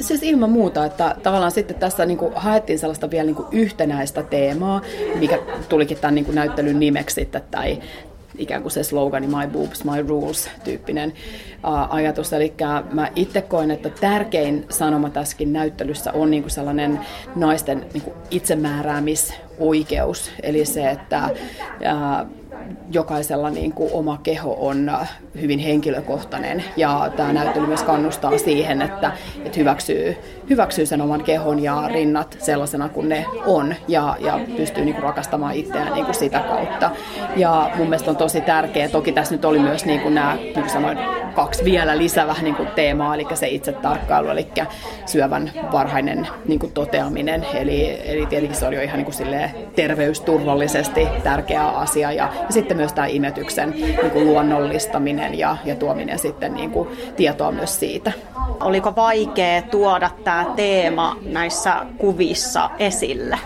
siis 0.00 0.22
ilman 0.22 0.50
muuta, 0.50 0.84
että 0.84 1.16
tavallaan 1.22 1.52
sitten 1.52 1.76
tässä 1.76 2.06
niin 2.06 2.18
kuin 2.18 2.32
haettiin 2.36 2.78
sellaista 2.78 3.10
vielä 3.10 3.24
niin 3.24 3.36
kuin 3.36 3.48
yhtenäistä 3.52 4.22
teemaa, 4.22 4.80
mikä 5.14 5.38
tulikin 5.68 5.98
tämän 5.98 6.14
niin 6.14 6.24
kuin 6.24 6.34
näyttelyn 6.34 6.80
nimeksi 6.80 7.14
sitten, 7.14 7.42
tai 7.50 7.78
ikään 8.38 8.62
kuin 8.62 8.72
se 8.72 8.82
slogani 8.82 9.26
My 9.26 9.46
Boobs, 9.52 9.84
My 9.84 10.02
Rules 10.08 10.50
tyyppinen 10.64 11.12
ajatus. 11.88 12.32
Eli 12.32 12.54
mä 12.92 13.10
itse 13.16 13.42
koen, 13.42 13.70
että 13.70 13.90
tärkein 13.90 14.64
sanoma 14.68 15.10
tässäkin 15.10 15.52
näyttelyssä 15.52 16.12
on 16.12 16.30
niin 16.30 16.42
kuin 16.42 16.50
sellainen 16.50 17.00
naisten 17.36 17.86
niin 17.94 18.02
kuin 18.02 18.16
itsemääräämisoikeus. 18.30 20.30
Eli 20.42 20.64
se, 20.64 20.90
että 20.90 21.30
uh, 21.30 21.36
jokaisella 22.90 23.50
niin 23.50 23.72
kuin 23.72 23.90
oma 23.92 24.18
keho 24.22 24.56
on 24.60 24.90
hyvin 25.40 25.58
henkilökohtainen 25.58 26.64
ja 26.76 27.12
tämä 27.16 27.32
näyttely 27.32 27.66
myös 27.66 27.82
kannustaa 27.82 28.38
siihen, 28.38 28.82
että, 28.82 29.12
että 29.44 29.58
hyväksyy, 29.58 30.16
hyväksyy 30.50 30.86
sen 30.86 31.00
oman 31.00 31.24
kehon 31.24 31.62
ja 31.62 31.88
rinnat 31.88 32.36
sellaisena 32.40 32.88
kuin 32.88 33.08
ne 33.08 33.26
on 33.46 33.74
ja, 33.88 34.16
ja 34.20 34.40
pystyy 34.56 34.84
niin 34.84 34.94
kuin 34.94 35.02
rakastamaan 35.02 35.54
itseään 35.54 35.92
niin 35.92 36.04
kuin 36.04 36.14
sitä 36.14 36.40
kautta. 36.40 36.90
Ja 37.36 37.70
mun 37.76 37.88
mielestä 37.88 38.10
on 38.10 38.16
tosi 38.16 38.40
tärkeää, 38.40 38.88
toki 38.88 39.12
tässä 39.12 39.34
nyt 39.34 39.44
oli 39.44 39.58
myös 39.58 39.84
niin 39.84 40.00
kuin 40.00 40.14
nämä, 40.14 40.34
niin 40.34 40.54
kuin 40.54 40.70
sanoin, 40.70 40.98
kaksi 41.36 41.64
vielä 41.64 41.98
lisää 41.98 42.26
vähän 42.26 42.44
niin 42.44 42.54
kuin 42.54 42.68
teemaa, 42.68 43.14
eli 43.14 43.26
se 43.34 43.48
itse 43.48 43.72
tarkkailu, 43.72 44.28
eli 44.28 44.46
syövän 45.06 45.50
varhainen 45.72 46.28
niin 46.46 46.58
kuin 46.58 46.72
toteaminen, 46.72 47.46
eli, 47.54 48.00
eli 48.04 48.26
tietenkin 48.26 48.58
se 48.58 48.66
oli 48.66 48.76
jo 48.76 48.82
ihan 48.82 48.98
niin 48.98 49.04
kuin 49.04 49.50
terveysturvallisesti 49.74 51.08
tärkeä 51.22 51.68
asia 51.68 52.12
ja, 52.12 52.28
ja 52.46 52.52
sitten 52.52 52.76
myös 52.76 52.92
tämä 52.92 53.06
imetyksen 53.06 53.70
niin 53.70 54.10
kuin 54.12 54.26
luonnollistaminen 54.26 55.38
ja, 55.38 55.56
ja 55.64 55.74
tuominen 55.74 56.18
sitten 56.18 56.54
niin 56.54 56.70
kuin 56.70 56.88
tietoa 57.16 57.52
myös 57.52 57.80
siitä. 57.80 58.12
Oliko 58.60 58.96
vaikea 58.96 59.62
tuoda 59.62 60.10
tämä 60.24 60.46
teema 60.56 61.16
näissä 61.22 61.74
kuvissa 61.98 62.70
esille? 62.78 63.38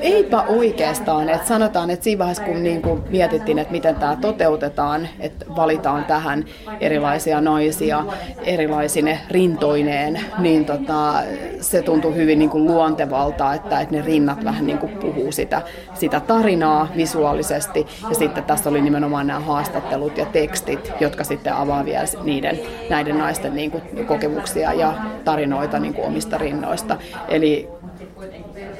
Eipä 0.00 0.42
oikeastaan. 0.42 1.28
että 1.28 1.48
sanotaan, 1.48 1.90
että 1.90 2.04
siinä 2.04 2.18
vaiheessa 2.18 2.44
kun 2.44 2.62
niin 2.62 2.82
kuin 2.82 3.02
mietittiin, 3.10 3.58
että 3.58 3.72
miten 3.72 3.94
tämä 3.94 4.16
toteutetaan, 4.20 5.08
että 5.20 5.46
valitaan 5.56 6.04
tähän 6.04 6.44
erilaisia 6.80 7.40
naisia 7.40 8.04
erilaisine 8.44 9.20
rintoineen, 9.30 10.20
niin 10.38 10.64
tota, 10.64 11.14
se 11.60 11.82
tuntui 11.82 12.14
hyvin 12.14 12.38
niin 12.38 12.50
kuin 12.50 12.64
luontevalta, 12.64 13.54
että, 13.54 13.80
että 13.80 13.94
ne 13.94 14.02
rinnat 14.02 14.44
vähän 14.44 14.66
niin 14.66 14.78
kuin 14.78 14.92
puhuu 14.92 15.32
sitä, 15.32 15.62
sitä 15.94 16.20
tarinaa 16.20 16.88
visuaalisesti. 16.96 17.86
Ja 18.08 18.14
sitten 18.14 18.44
tässä 18.44 18.70
oli 18.70 18.80
nimenomaan 18.80 19.26
nämä 19.26 19.40
haastattelut 19.40 20.18
ja 20.18 20.26
tekstit, 20.26 20.92
jotka 21.00 21.24
sitten 21.24 21.54
avaa 21.54 21.84
vielä 21.84 22.04
niiden, 22.22 22.60
näiden 22.90 23.18
naisten 23.18 23.54
niin 23.54 23.70
kuin 23.70 24.06
kokemuksia 24.06 24.72
ja 24.72 24.94
tarinoita 25.24 25.78
niin 25.78 25.94
kuin 25.94 26.06
omista 26.06 26.38
rinnoista. 26.38 26.96
Eli 27.28 27.68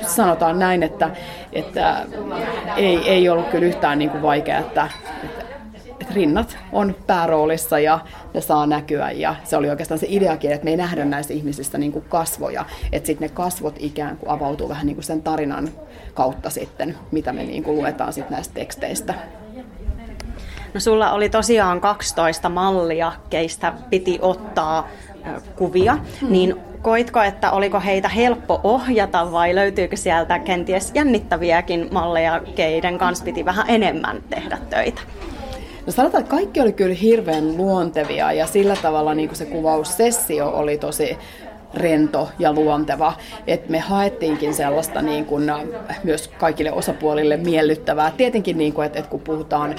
sanotaan 0.07 0.59
näin, 0.59 0.83
että, 0.83 1.11
että 1.53 2.07
ei, 2.77 3.09
ei 3.09 3.29
ollut 3.29 3.49
kyllä 3.49 3.67
yhtään 3.67 3.99
niin 3.99 4.11
kuin 4.11 4.23
vaikea, 4.23 4.59
että, 4.59 4.89
että, 5.25 5.45
että 6.01 6.15
rinnat 6.15 6.59
on 6.73 6.95
pääroolissa 7.07 7.79
ja 7.79 8.01
ne 8.35 8.41
saa 8.41 8.67
näkyä. 8.67 9.11
Ja 9.11 9.35
se 9.45 9.57
oli 9.57 9.71
oikeastaan 9.71 9.99
se 9.99 10.07
ideakin, 10.11 10.53
että 10.53 10.65
me 10.65 10.71
ei 10.71 10.77
nähdä 10.77 11.05
näistä 11.05 11.33
ihmisistä 11.33 11.79
niin 11.79 11.93
kuin 11.93 12.05
kasvoja. 12.09 12.65
Että 12.93 13.07
sitten 13.07 13.29
ne 13.29 13.35
kasvot 13.35 13.75
ikään 13.79 14.17
kuin 14.17 14.31
avautuu 14.31 14.69
vähän 14.69 14.87
niin 14.87 14.97
kuin 14.97 15.05
sen 15.05 15.23
tarinan 15.23 15.69
kautta 16.15 16.51
sitten, 16.51 16.97
mitä 17.11 17.33
me 17.33 17.45
niin 17.45 17.63
kuin 17.63 17.77
luetaan 17.77 18.13
sitten 18.13 18.35
näistä 18.35 18.55
teksteistä. 18.55 19.15
No 20.75 20.81
sulla 20.81 21.13
oli 21.13 21.29
tosiaan 21.29 21.81
12 21.81 22.49
mallia, 22.49 23.13
keistä 23.31 23.73
piti 23.91 24.19
ottaa 24.23 24.89
kuvia, 25.57 25.99
hmm. 26.21 26.33
niin 26.33 26.57
koitko, 26.83 27.23
että 27.23 27.51
oliko 27.51 27.81
heitä 27.81 28.09
helppo 28.09 28.61
ohjata 28.65 29.33
vai 29.33 29.55
löytyykö 29.55 29.97
sieltä 29.97 30.39
kenties 30.39 30.91
jännittäviäkin 30.95 31.89
malleja, 31.91 32.41
keiden 32.55 32.99
kanssa 32.99 33.25
piti 33.25 33.45
vähän 33.45 33.65
enemmän 33.69 34.23
tehdä 34.31 34.59
töitä? 34.71 35.01
No 35.87 35.93
sanotaan, 35.93 36.21
että 36.21 36.31
kaikki 36.31 36.61
oli 36.61 36.73
kyllä 36.73 36.95
hirveän 36.95 37.57
luontevia 37.57 38.33
ja 38.33 38.47
sillä 38.47 38.77
tavalla 38.83 39.15
niin 39.15 39.29
kuin 39.29 39.39
se 39.39 39.45
kuvaussessio 39.47 40.49
oli 40.49 40.79
tosi 40.79 41.19
rento 41.75 42.29
ja 42.39 42.53
luonteva. 42.53 43.13
Et 43.47 43.69
me 43.69 43.79
haettiinkin 43.79 44.55
sellaista 44.55 45.03
niin 45.03 45.25
kuin, 45.25 45.51
äh, 45.51 45.65
myös 46.05 46.29
kaikille 46.29 46.73
osapuolille 46.73 47.37
miellyttävää. 47.37 48.13
Tietenkin, 48.17 48.59
niin 48.59 48.73
kuin, 48.73 48.87
että, 48.87 48.99
että 48.99 49.11
kun 49.11 49.21
puhutaan 49.21 49.75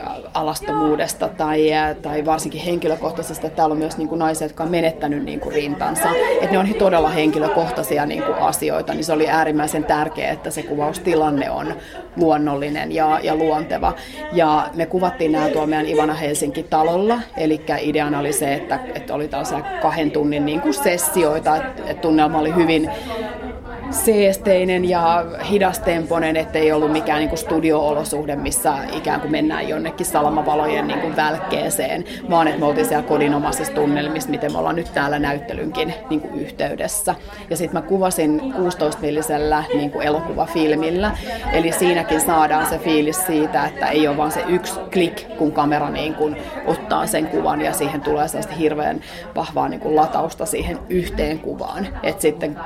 äh, 0.00 0.06
alastomuudesta 0.34 1.28
tai, 1.28 1.74
äh, 1.74 1.96
tai 1.96 2.24
varsinkin 2.24 2.60
henkilökohtaisesta, 2.60 3.46
että 3.46 3.56
täällä 3.56 3.72
on 3.72 3.78
myös 3.78 3.98
niin 3.98 4.08
kuin 4.08 4.18
naisia, 4.18 4.44
jotka 4.44 4.64
on 4.64 4.70
menettänyt 4.70 5.24
niin 5.24 5.40
kuin 5.40 5.54
rintansa. 5.54 6.08
Että 6.40 6.50
ne 6.50 6.58
on 6.58 6.74
todella 6.78 7.08
henkilökohtaisia 7.08 8.06
niin 8.06 8.22
kuin 8.22 8.38
asioita, 8.38 8.94
niin 8.94 9.04
se 9.04 9.12
oli 9.12 9.28
äärimmäisen 9.28 9.84
tärkeää, 9.84 10.32
että 10.32 10.50
se 10.50 10.62
kuvaustilanne 10.62 11.50
on 11.50 11.74
luonnollinen 12.16 12.92
ja, 12.92 13.20
ja 13.22 13.34
luonteva. 13.34 13.94
Ja 14.32 14.70
me 14.74 14.86
kuvattiin 14.86 15.32
nämä 15.32 15.48
tuolla 15.48 15.66
meidän 15.66 15.86
Ivana 15.86 16.14
Helsinki-talolla, 16.14 17.20
eli 17.36 17.60
ideana 17.80 18.18
oli 18.18 18.32
se, 18.32 18.54
että, 18.54 18.80
että 18.94 19.14
oli 19.14 19.28
tällaisia 19.28 19.62
kahden 19.82 20.10
tunnin 20.10 20.46
niin 20.46 20.60
kuin 20.60 20.74
sessio, 20.74 21.27
asioita, 21.28 21.56
että 21.86 22.02
tunnelma 22.02 22.38
oli 22.38 22.54
hyvin 22.54 22.90
seesteinen 23.90 24.88
ja 24.88 25.24
hidastemponen, 25.50 26.36
ettei 26.36 26.72
ollut 26.72 26.92
mikään 26.92 27.18
niin 27.18 27.28
kuin 27.28 27.38
studio-olosuhde, 27.38 28.36
missä 28.36 28.74
ikään 28.96 29.20
kuin 29.20 29.30
mennään 29.30 29.68
jonnekin 29.68 30.06
salamavalojen 30.06 30.86
niin 30.86 31.00
kuin 31.00 31.16
välkkeeseen, 31.16 32.04
vaan 32.30 32.48
että 32.48 32.60
me 32.60 32.66
oltiin 32.66 32.86
siellä 32.86 33.08
kodinomaisissa 33.08 33.74
tunnelmissa, 33.74 34.30
miten 34.30 34.52
me 34.52 34.58
ollaan 34.58 34.76
nyt 34.76 34.94
täällä 34.94 35.18
näyttelynkin 35.18 35.94
niin 36.10 36.20
kuin 36.20 36.34
yhteydessä. 36.34 37.14
Ja 37.50 37.56
sitten 37.56 37.82
mä 37.82 37.88
kuvasin 37.88 38.40
16-millisellä 38.40 39.64
niin 39.74 39.90
kuin 39.90 40.06
elokuvafilmillä, 40.06 41.10
eli 41.52 41.72
siinäkin 41.72 42.20
saadaan 42.20 42.66
se 42.66 42.78
fiilis 42.78 43.26
siitä, 43.26 43.64
että 43.64 43.86
ei 43.86 44.08
ole 44.08 44.16
vain 44.16 44.32
se 44.32 44.44
yksi 44.48 44.80
klik, 44.92 45.26
kun 45.38 45.52
kamera 45.52 45.90
niin 45.90 46.14
kuin 46.14 46.36
ottaa 46.66 47.06
sen 47.06 47.26
kuvan 47.26 47.60
ja 47.60 47.72
siihen 47.72 48.00
tulee 48.00 48.28
sellaista 48.28 48.54
hirveän 48.54 49.00
vahvaa 49.36 49.68
niin 49.68 49.80
kuin 49.80 49.96
latausta 49.96 50.46
siihen 50.46 50.78
yhteen 50.88 51.38
kuvaan. 51.38 51.88
Että 52.02 52.22
sitten 52.22 52.56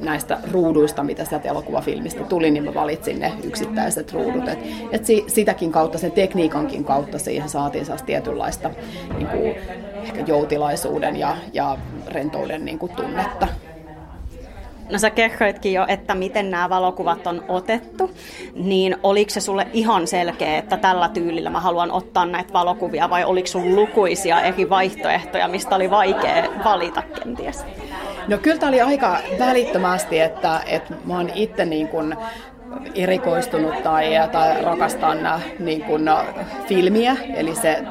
näistä 0.00 0.38
ruuduista, 0.52 1.02
mitä 1.02 1.24
sieltä 1.24 1.48
elokuvafilmistä 1.48 2.24
tuli, 2.24 2.50
niin 2.50 2.64
mä 2.64 2.74
valitsin 2.74 3.20
ne 3.20 3.32
yksittäiset 3.44 4.12
ruudut. 4.12 4.48
Et, 4.48 4.58
et 4.92 5.06
si, 5.06 5.24
sitäkin 5.26 5.72
kautta, 5.72 5.98
sen 5.98 6.12
tekniikankin 6.12 6.84
kautta 6.84 7.18
siihen 7.18 7.48
saatiin 7.48 7.86
saas 7.86 8.02
tietynlaista 8.02 8.70
niin 9.16 9.26
kuin, 9.26 9.54
ehkä 10.02 10.20
joutilaisuuden 10.26 11.16
ja, 11.16 11.36
ja 11.52 11.78
rentouden 12.06 12.64
niin 12.64 12.78
kuin 12.78 12.92
tunnetta. 12.92 13.48
No 14.90 14.98
sä 14.98 15.10
kerroitkin 15.10 15.72
jo, 15.72 15.84
että 15.88 16.14
miten 16.14 16.50
nämä 16.50 16.70
valokuvat 16.70 17.26
on 17.26 17.44
otettu, 17.48 18.10
niin 18.54 18.96
oliko 19.02 19.30
se 19.30 19.40
sulle 19.40 19.66
ihan 19.72 20.06
selkeä, 20.06 20.58
että 20.58 20.76
tällä 20.76 21.08
tyylillä 21.08 21.50
mä 21.50 21.60
haluan 21.60 21.90
ottaa 21.90 22.26
näitä 22.26 22.52
valokuvia 22.52 23.10
vai 23.10 23.24
oliko 23.24 23.46
sun 23.46 23.76
lukuisia 23.76 24.42
eri 24.42 24.70
vaihtoehtoja, 24.70 25.48
mistä 25.48 25.76
oli 25.76 25.90
vaikea 25.90 26.44
valita 26.64 27.02
kenties? 27.02 27.64
No 28.28 28.38
kyllä 28.38 28.58
tämä 28.58 28.70
oli 28.70 28.80
aika 28.80 29.16
välittömästi, 29.38 30.20
että, 30.20 30.60
että 30.66 30.94
mä 31.04 31.16
oon 31.16 31.30
itse 31.34 31.64
niin 31.64 31.88
kuin 31.88 32.16
erikoistunut 32.94 33.82
tai, 33.82 34.04
tai 34.32 34.64
rakastan 34.64 35.18
niin 35.58 35.82
kuin 35.82 36.10
filmiä, 36.66 37.16
eli 37.34 37.54
se 37.54 37.82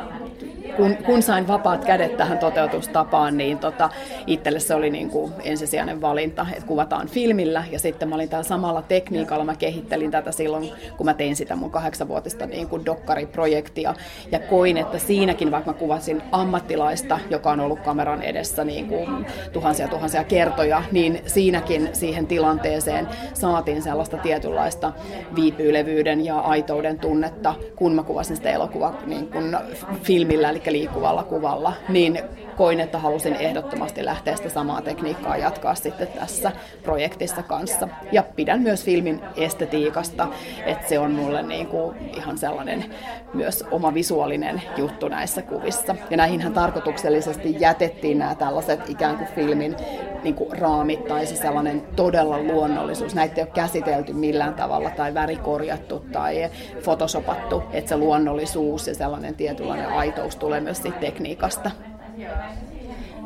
kun, 0.78 0.98
kun 1.06 1.22
sain 1.22 1.48
vapaat 1.48 1.86
kädet 1.86 2.18
tähän 2.18 2.38
toteutustapaan, 2.38 3.38
niin 3.38 3.60
tota, 3.60 3.90
itselle 4.28 4.60
se 4.60 4.76
oli 4.76 4.90
niin 4.90 5.10
kuin 5.10 5.34
ensisijainen 5.44 6.02
valinta, 6.02 6.46
että 6.52 6.68
kuvataan 6.68 7.08
filmillä. 7.08 7.64
Ja 7.72 7.80
sitten 7.80 8.10
mä 8.10 8.16
olin 8.16 8.30
täällä 8.30 8.48
samalla 8.48 8.82
tekniikalla, 8.82 9.46
mä 9.46 9.56
kehittelin 9.56 10.12
tätä 10.12 10.32
silloin, 10.32 10.72
kun 10.98 11.06
mä 11.06 11.14
tein 11.14 11.36
sitä 11.36 11.56
mun 11.56 11.72
kahdeksanvuotista 11.72 12.46
niin 12.46 12.68
kuin 12.68 12.86
dokkariprojektia. 12.86 13.94
Ja 14.32 14.40
koin, 14.40 14.78
että 14.78 14.98
siinäkin, 14.98 15.52
vaikka 15.52 15.72
mä 15.72 15.78
kuvasin 15.78 16.24
ammattilaista, 16.32 17.20
joka 17.30 17.52
on 17.52 17.60
ollut 17.60 17.80
kameran 17.80 18.24
edessä 18.24 18.64
niin 18.64 18.88
kuin 18.88 19.26
tuhansia 19.54 19.88
tuhansia 19.88 20.24
kertoja, 20.24 20.84
niin 20.92 21.22
siinäkin 21.26 21.90
siihen 21.94 22.28
tilanteeseen 22.28 23.08
saatiin 23.34 23.82
sellaista 23.82 24.18
tietynlaista 24.18 24.94
viipyylevyyden 25.36 26.26
ja 26.26 26.40
aitouden 26.40 27.00
tunnetta, 27.00 27.56
kun 27.76 27.96
mä 27.96 28.04
kuvasin 28.04 28.36
sitä 28.36 28.50
elokuvaa 28.50 28.96
niin 29.06 29.28
kuin 29.28 29.58
filmillä, 30.04 30.50
eli 30.50 30.62
liikkuvalla 30.72 31.24
kuvalla, 31.24 31.74
niin 31.90 32.20
koin, 32.58 32.80
että 32.80 32.98
halusin 32.98 33.36
ehdottomasti 33.36 34.06
lähteä 34.06 34.36
sitä 34.36 34.50
samaa 34.50 34.82
tekniikkaa 34.82 35.38
jatkaa 35.38 35.76
sitten 35.76 36.08
tässä 36.08 36.52
projektissa 36.84 37.44
kanssa. 37.44 37.88
Ja 38.12 38.24
pidän 38.24 38.62
myös 38.62 38.84
filmin 38.84 39.22
estetiikasta, 39.36 40.28
että 40.66 40.90
se 40.90 41.00
on 41.00 41.12
mulle 41.12 41.44
niin 41.44 41.68
kuin 41.68 41.98
ihan 42.16 42.38
sellainen 42.38 42.86
myös 43.34 43.64
oma 43.72 43.94
visuaalinen 43.94 44.62
juttu 44.78 45.08
näissä 45.08 45.42
kuvissa. 45.42 45.96
Ja 46.10 46.18
näihinhän 46.18 46.54
tarkoituksellisesti 46.54 47.56
jätettiin 47.60 48.20
nämä 48.20 48.36
tällaiset 48.36 48.90
ikään 48.90 49.18
kuin 49.18 49.30
filmin 49.36 49.76
niin 50.24 50.36
kuin 50.36 50.60
raamit 50.60 51.08
tai 51.08 51.26
se 51.26 51.36
sellainen 51.36 51.82
todella 51.96 52.40
luonnollisuus. 52.40 53.16
Näitä 53.16 53.36
ei 53.36 53.44
ole 53.44 53.52
käsitelty 53.54 54.14
millään 54.14 54.54
tavalla 54.54 54.90
tai 54.90 55.14
värikorjattu 55.14 56.06
tai 56.12 56.50
fotosopattu, 56.82 57.64
että 57.72 57.90
se 57.90 57.98
luonnollisuus 57.98 58.88
ja 58.88 58.96
sellainen 58.96 59.36
tietynlainen 59.36 59.90
aitous 59.90 60.36
tulee 60.36 60.57
myös 60.62 60.78
siitä 60.82 61.00
tekniikasta. 61.00 61.72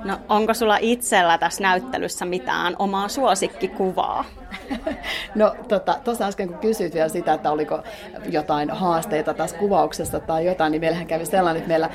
No 0.04 0.20
onko 0.30 0.54
sulla 0.54 0.78
itsellä 0.82 1.38
tässä 1.38 1.64
näyttelyssä 1.64 2.26
mitään 2.26 2.76
omaa 2.80 3.08
suosikkikuvaa? 3.08 4.26
No 5.36 5.56
tuossa 5.68 5.80
tota, 6.04 6.26
äsken 6.26 6.48
kun 6.48 6.58
kysyit 6.58 6.94
vielä 6.94 7.10
sitä, 7.10 7.34
että 7.34 7.52
oliko 7.52 7.84
jotain 8.30 8.70
haasteita 8.70 9.34
tässä 9.34 9.58
kuvauksessa 9.58 10.20
tai 10.20 10.46
jotain, 10.46 10.72
niin 10.72 10.82
meillähän 10.82 11.08
kävi 11.08 11.26
sellainen, 11.26 11.60
että 11.60 11.68
meillä 11.68 11.90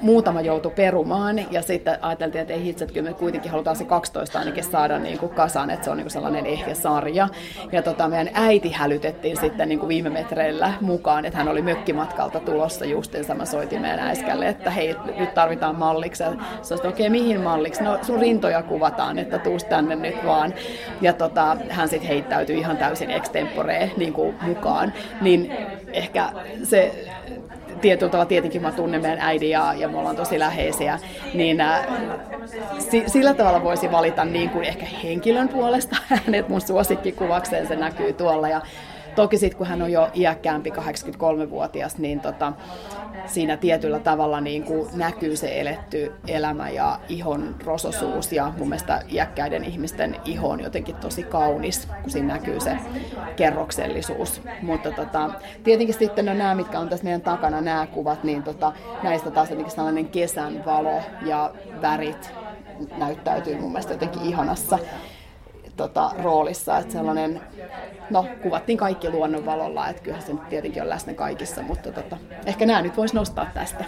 muutama 0.00 0.40
joutui 0.40 0.72
perumaan 0.76 1.52
ja 1.52 1.62
sitten 1.62 2.04
ajateltiin, 2.04 2.42
että 2.42 2.54
ei 2.54 2.64
hitse, 2.64 2.84
että 2.84 2.94
kyllä 2.94 3.10
me 3.10 3.14
kuitenkin 3.14 3.50
halutaan 3.50 3.76
se 3.76 3.84
12 3.84 4.38
ainakin 4.38 4.64
saada 4.64 4.98
niin 4.98 5.18
kuin 5.18 5.34
kasaan, 5.34 5.70
että 5.70 5.84
se 5.84 5.90
on 5.90 5.96
niin 5.96 6.04
kuin 6.04 6.12
sellainen 6.12 6.46
ehjä 6.46 6.74
sarja. 6.74 7.28
Ja 7.72 7.82
tota, 7.82 8.08
meidän 8.08 8.30
äiti 8.34 8.70
hälytettiin 8.70 9.36
sitten 9.36 9.68
niin 9.68 9.78
kuin 9.78 9.88
viime 9.88 10.10
metreillä 10.10 10.72
mukaan, 10.80 11.24
että 11.24 11.38
hän 11.38 11.48
oli 11.48 11.62
mökkimatkalta 11.62 12.40
tulossa 12.40 12.84
justiinsa. 12.84 13.34
Mä 13.34 13.44
soitin 13.44 13.80
meidän 13.80 13.98
äiskälle, 13.98 14.48
että 14.48 14.70
hei, 14.70 14.96
nyt 15.18 15.34
tarvitaan 15.34 15.76
malliksi. 15.76 16.24
Se 16.62 16.74
okei, 16.74 16.88
okay, 16.88 17.08
mihin 17.08 17.40
malliksi? 17.40 17.82
No 17.82 17.98
sun 18.02 18.20
rintoja 18.20 18.62
kuvataan, 18.62 19.18
että 19.18 19.38
tuus 19.38 19.64
tänne 19.64 19.96
nyt 19.96 20.24
vaan. 20.26 20.54
Ja 21.00 21.12
tota, 21.12 21.56
hän 21.70 21.88
sitten 21.94 22.08
heittäytyi 22.08 22.58
ihan 22.58 22.76
täysin 22.76 23.10
extemporee 23.10 23.90
niin 23.96 24.14
mukaan, 24.42 24.92
niin 25.20 25.52
ehkä 25.92 26.30
se 26.62 27.04
tietyllä 27.80 28.10
tavalla 28.10 28.28
tietenkin 28.28 28.62
mä 28.62 28.72
tunnen 28.72 29.02
meidän 29.02 29.20
äidin 29.20 29.50
ja, 29.50 29.74
ja 29.74 29.88
me 29.88 29.98
ollaan 29.98 30.16
tosi 30.16 30.38
läheisiä, 30.38 30.98
niin 31.34 31.60
äh, 31.60 31.86
si, 32.78 33.04
sillä 33.06 33.34
tavalla 33.34 33.62
voisi 33.62 33.90
valita 33.90 34.24
niin 34.24 34.50
kuin 34.50 34.64
ehkä 34.64 34.86
henkilön 35.02 35.48
puolesta 35.48 35.96
hänet 36.26 36.48
mun 36.48 36.60
suosikkikuvakseen, 36.60 37.66
se 37.66 37.76
näkyy 37.76 38.12
tuolla. 38.12 38.48
Ja 38.48 38.60
Toki 39.14 39.38
sitten 39.38 39.58
kun 39.58 39.66
hän 39.66 39.82
on 39.82 39.92
jo 39.92 40.10
iäkkäämpi, 40.14 40.70
83-vuotias, 40.70 41.98
niin 41.98 42.20
tota, 42.20 42.52
siinä 43.26 43.56
tietyllä 43.56 43.98
tavalla 43.98 44.40
niin 44.40 44.62
kuin 44.62 44.88
näkyy 44.94 45.36
se 45.36 45.60
eletty 45.60 46.12
elämä 46.28 46.70
ja 46.70 47.00
ihon 47.08 47.54
rososuus 47.64 48.32
ja 48.32 48.52
mun 48.58 48.68
mielestä 48.68 49.02
iäkkäiden 49.12 49.64
ihmisten 49.64 50.16
iho 50.24 50.48
on 50.48 50.60
jotenkin 50.60 50.96
tosi 50.96 51.22
kaunis, 51.22 51.88
kun 52.02 52.10
siinä 52.10 52.34
näkyy 52.34 52.60
se 52.60 52.76
kerroksellisuus. 53.36 54.40
Mutta 54.62 54.90
tota, 54.90 55.30
tietenkin 55.64 55.94
sitten 55.94 56.28
on 56.28 56.38
nämä, 56.38 56.54
mitkä 56.54 56.80
on 56.80 56.88
tässä 56.88 57.04
meidän 57.04 57.20
takana, 57.20 57.60
nämä 57.60 57.86
kuvat, 57.86 58.24
niin 58.24 58.42
tota, 58.42 58.72
näistä 59.02 59.30
taas 59.30 59.50
jotenkin 59.50 59.74
sellainen 59.74 60.08
kesän 60.08 60.64
valo 60.64 61.00
ja 61.26 61.54
värit 61.82 62.32
näyttäytyy 62.96 63.60
mun 63.60 63.72
mielestä 63.72 63.92
jotenkin 63.92 64.22
ihanassa 64.22 64.78
tota, 65.76 66.10
roolissa, 66.22 66.78
että 66.78 66.92
sellainen, 66.92 67.40
no 68.10 68.26
kuvattiin 68.42 68.78
kaikki 68.78 69.10
luonnonvalolla, 69.10 69.88
että 69.88 70.02
kyllähän 70.02 70.26
se 70.26 70.32
nyt 70.32 70.48
tietenkin 70.48 70.82
on 70.82 70.88
läsnä 70.88 71.14
kaikissa, 71.14 71.62
mutta 71.62 71.92
tota, 71.92 72.16
ehkä 72.46 72.66
nämä 72.66 72.82
nyt 72.82 72.96
voisi 72.96 73.14
nostaa 73.14 73.46
tästä. 73.54 73.84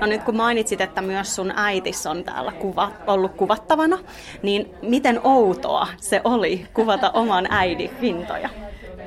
No 0.00 0.06
nyt 0.06 0.22
kun 0.22 0.36
mainitsit, 0.36 0.80
että 0.80 1.02
myös 1.02 1.36
sun 1.36 1.52
äitis 1.56 2.06
on 2.06 2.24
täällä 2.24 2.52
kuva, 2.52 2.92
ollut 3.06 3.32
kuvattavana, 3.34 3.98
niin 4.42 4.74
miten 4.82 5.20
outoa 5.24 5.86
se 6.00 6.20
oli 6.24 6.66
kuvata 6.74 7.10
oman 7.10 7.46
äidin 7.50 7.90
rintoja? 8.00 8.48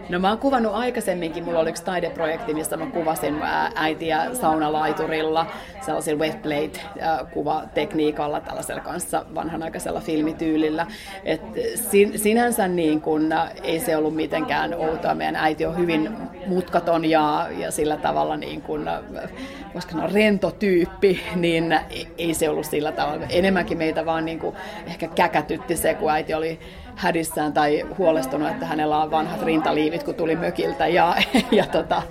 No 0.09 0.19
mä 0.19 0.29
oon 0.29 0.37
kuvannut 0.37 0.73
aikaisemminkin, 0.73 1.43
mulla 1.43 1.59
oli 1.59 1.69
yksi 1.69 1.83
taideprojekti, 1.83 2.53
missä 2.53 2.77
mä 2.77 2.85
kuvasin 2.85 3.35
äitiä 3.75 4.25
saunalaiturilla, 4.33 5.45
sellaisella 5.81 6.23
wetblade-kuvatekniikalla, 6.23 8.41
tällaisella 8.41 8.81
kanssa 8.81 9.25
vanhanaikaisella 9.35 9.99
filmityylillä. 9.99 10.87
Et 11.25 11.41
sinänsä 12.15 12.67
niin 12.67 13.01
kun, 13.01 13.29
ei 13.63 13.79
se 13.79 13.97
ollut 13.97 14.15
mitenkään 14.15 14.73
outoa. 14.73 15.15
Meidän 15.15 15.35
äiti 15.35 15.65
on 15.65 15.77
hyvin 15.77 16.09
mutkaton 16.47 17.05
ja, 17.05 17.47
ja 17.57 17.71
sillä 17.71 17.97
tavalla 17.97 18.37
niin 18.37 18.61
kun, 18.61 18.89
voisiko 19.73 19.91
sanoa 19.91 20.09
rento 20.13 20.51
tyyppi, 20.51 21.21
niin 21.35 21.79
ei 22.17 22.33
se 22.33 22.49
ollut 22.49 22.65
sillä 22.65 22.91
tavalla. 22.91 23.25
Enemmänkin 23.29 23.77
meitä 23.77 24.05
vaan 24.05 24.25
niin 24.25 24.39
kuin 24.39 24.55
ehkä 24.87 25.07
käkätytti 25.07 25.75
se, 25.75 25.93
kun 25.93 26.11
äiti 26.11 26.33
oli 26.33 26.59
hädissään 26.95 27.53
tai 27.53 27.85
huolestunut, 27.97 28.49
että 28.49 28.65
hänellä 28.65 29.01
on 29.01 29.11
vanhat 29.11 29.41
rintaliivit, 29.41 30.03
kun 30.03 30.15
tuli 30.15 30.35
mökiltä. 30.35 30.87
Ja, 30.87 31.15
ja 31.51 31.65
tota, 31.65 32.01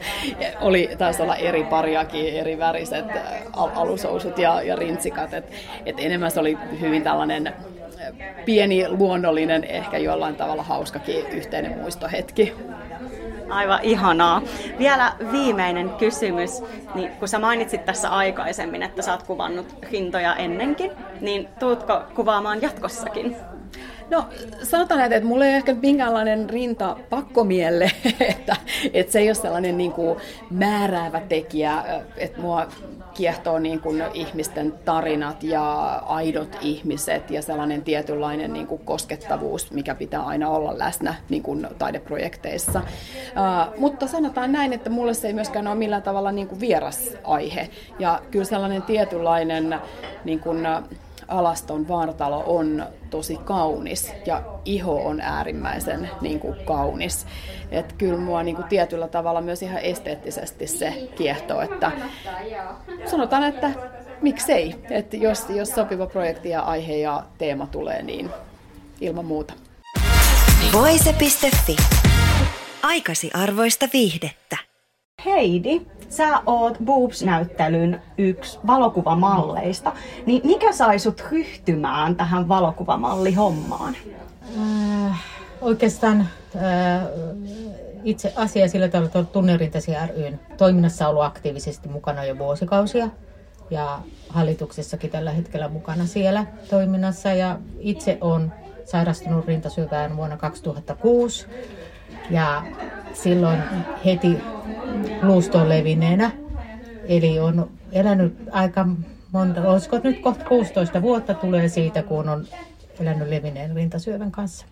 oli, 0.61 0.91
taisi 0.99 1.23
olla 1.23 1.37
eri 1.37 1.65
pariakin, 1.65 2.35
eri 2.35 2.59
väriset 2.59 3.05
al- 3.53 3.71
alusousut 3.75 4.39
ja, 4.39 4.63
ja 4.63 4.77
rintsikat. 4.77 5.35
Et, 5.35 5.53
et 5.87 5.97
enemmän 5.99 6.31
se 6.31 6.41
oli 6.41 6.59
hyvin 6.81 7.03
tällainen 7.03 7.55
pieni, 8.45 8.89
luonnollinen, 8.89 9.65
ehkä 9.65 9.99
jollain 9.99 10.37
tavalla 10.37 10.63
hauskakin 10.63 11.27
yhteinen 11.27 11.79
muistohetki. 11.79 12.55
Aivan 13.49 13.81
ihanaa. 13.83 14.43
Vielä 14.79 15.13
viimeinen 15.33 15.91
kysymys. 15.91 16.63
Niin 16.95 17.11
kun 17.11 17.29
sä 17.29 17.39
mainitsit 17.39 17.85
tässä 17.85 18.09
aikaisemmin, 18.09 18.83
että 18.83 19.03
sä 19.03 19.13
oot 19.13 19.23
kuvannut 19.23 19.91
hintoja 19.91 20.37
ennenkin, 20.37 20.91
niin 21.21 21.49
tuutko 21.59 22.03
kuvaamaan 22.15 22.63
jatkossakin? 22.63 23.37
No 24.13 24.25
sanotaan 24.63 24.99
näin, 24.99 25.13
että 25.13 25.29
mulla 25.29 25.45
ei 25.45 25.55
ehkä 25.55 25.75
minkäänlainen 25.75 26.51
rinta 26.51 26.97
pakkomielle, 27.11 27.91
että, 28.21 28.57
että 28.93 29.13
se 29.13 29.19
ei 29.19 29.29
ole 29.29 29.35
sellainen 29.35 29.79
niin 29.79 29.93
kuin 29.93 30.19
määräävä 30.51 31.21
tekijä, 31.21 31.85
että 32.17 32.41
mua 32.41 32.67
kiehtoo 33.15 33.59
niin 33.59 33.81
kuin 33.81 34.03
ihmisten 34.15 34.73
tarinat 34.85 35.43
ja 35.43 35.85
aidot 36.07 36.59
ihmiset 36.61 37.31
ja 37.31 37.43
sellainen 37.43 37.83
tietynlainen 37.83 38.53
niin 38.53 38.67
kuin 38.67 38.85
koskettavuus, 38.85 39.71
mikä 39.71 39.95
pitää 39.95 40.23
aina 40.23 40.51
olla 40.51 40.79
läsnä 40.79 41.15
niin 41.29 41.43
kuin 41.43 41.67
taideprojekteissa. 41.79 42.81
Uh, 42.81 43.81
mutta 43.81 44.07
sanotaan 44.07 44.53
näin, 44.53 44.73
että 44.73 44.91
mulle 44.91 45.15
se 45.15 45.27
ei 45.27 45.33
myöskään 45.33 45.67
ole 45.67 45.75
millään 45.77 46.03
tavalla 46.03 46.33
niin 46.33 46.49
kuin 46.49 46.61
vieras 46.61 47.11
aihe. 47.25 47.69
Ja 47.99 48.23
kyllä 48.31 48.45
sellainen 48.45 48.83
tietynlainen 48.83 49.79
niin 50.25 50.41
kuin, 50.41 50.67
alaston 51.33 51.89
vartalo 51.89 52.45
on 52.47 52.87
tosi 53.11 53.37
kaunis 53.37 54.13
ja 54.27 54.43
iho 54.65 55.07
on 55.07 55.21
äärimmäisen 55.21 56.11
niin 56.21 56.41
kuin, 56.41 56.57
kaunis. 56.65 57.27
Et 57.71 57.93
kyllä 57.93 58.19
mua 58.19 58.43
niin 58.43 58.57
kuin, 58.57 58.69
tietyllä 58.69 59.09
tavalla 59.09 59.41
myös 59.41 59.63
ihan 59.63 59.79
esteettisesti 59.79 60.67
se 60.67 61.09
kiehtoo, 61.17 61.61
että 61.61 61.93
sanotaan, 63.11 63.45
että 63.45 63.71
miksei. 64.23 64.75
Että 64.91 65.17
jos, 65.17 65.51
jos 65.51 65.69
sopiva 65.69 66.07
projekti 66.07 66.49
ja 66.49 66.63
aihe 66.63 66.97
ja 66.97 67.23
teema 67.39 67.67
tulee, 67.67 68.03
niin 68.03 68.31
ilman 69.01 69.25
muuta. 69.25 69.55
Voise.fi. 70.73 71.77
Aikasi 72.83 73.31
arvoista 73.35 73.89
viihdettä. 73.93 74.72
Heidi, 75.25 75.87
sä 76.09 76.41
oot 76.47 76.79
Boobs-näyttelyn 76.85 78.03
yksi 78.19 78.59
valokuvamalleista, 78.67 79.93
niin 80.27 80.47
mikä 80.47 80.73
sai 80.73 80.99
sut 80.99 81.25
ryhtymään 81.31 82.17
tähän 82.17 82.49
valokuvamallihommaan? 82.49 83.97
Äh, 85.09 85.25
oikeastaan 85.61 86.29
ää, 86.57 87.07
itse 88.05 88.33
asia 88.37 88.69
sillä 88.69 88.89
tavalla, 88.89 89.07
että 89.07 89.33
Tunnerintasi 89.33 89.93
ryn 90.17 90.41
toiminnassa 90.57 91.09
ollut 91.09 91.23
aktiivisesti 91.23 91.89
mukana 91.89 92.25
jo 92.25 92.39
vuosikausia 92.39 93.09
ja 93.71 93.99
hallituksessakin 94.29 95.11
tällä 95.11 95.31
hetkellä 95.31 95.69
mukana 95.69 96.07
siellä 96.07 96.47
toiminnassa 96.71 97.33
ja 97.33 97.59
itse 97.79 98.19
on 98.21 98.53
sairastunut 98.85 99.47
rintasyövään 99.47 100.17
vuonna 100.17 100.37
2006 100.37 101.47
ja 102.31 102.63
silloin 103.15 103.59
heti 104.05 104.39
luustoon 105.23 105.69
levinneenä. 105.69 106.31
Eli 107.09 107.41
on 107.41 107.71
elänyt 107.93 108.37
aika 108.51 108.87
monta, 109.33 109.71
olisiko 109.71 110.01
nyt 110.05 110.19
kohta 110.19 110.45
16 110.45 111.03
vuotta 111.03 111.35
tulee 111.35 111.69
siitä, 111.69 112.03
kun 112.03 112.29
on 112.29 112.47
elänyt 113.01 113.29
levinneen 113.29 113.77
rintasyövän 113.77 114.31
kanssa. 114.31 114.67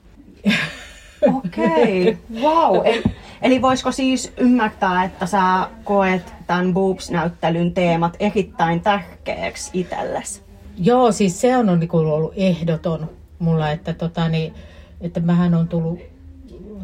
Okei, 1.35 2.09
okay. 2.09 2.43
wow. 2.43 2.77
Eli, 2.87 3.03
eli 3.43 3.63
voisiko 3.63 3.93
siis 3.93 4.33
ymmärtää, 4.37 5.05
että 5.05 5.27
sä 5.27 5.69
koet 5.85 6.35
tämän 6.47 6.75
Boobs-näyttelyn 6.75 7.75
teemat 7.75 8.17
erittäin 8.21 8.81
tärkeäksi 8.81 9.71
itsellesi? 9.75 10.43
Joo, 10.79 11.13
siis 11.13 11.41
se 11.41 11.57
on 11.57 11.81
niinku 11.81 11.99
ollut 11.99 12.33
ehdoton 12.37 13.11
mulla, 13.39 13.71
että, 13.71 13.93
tota, 13.95 14.29
niin, 14.29 14.55
että 15.01 15.21
mähän 15.21 15.55
on 15.55 15.69
tullut 15.69 15.99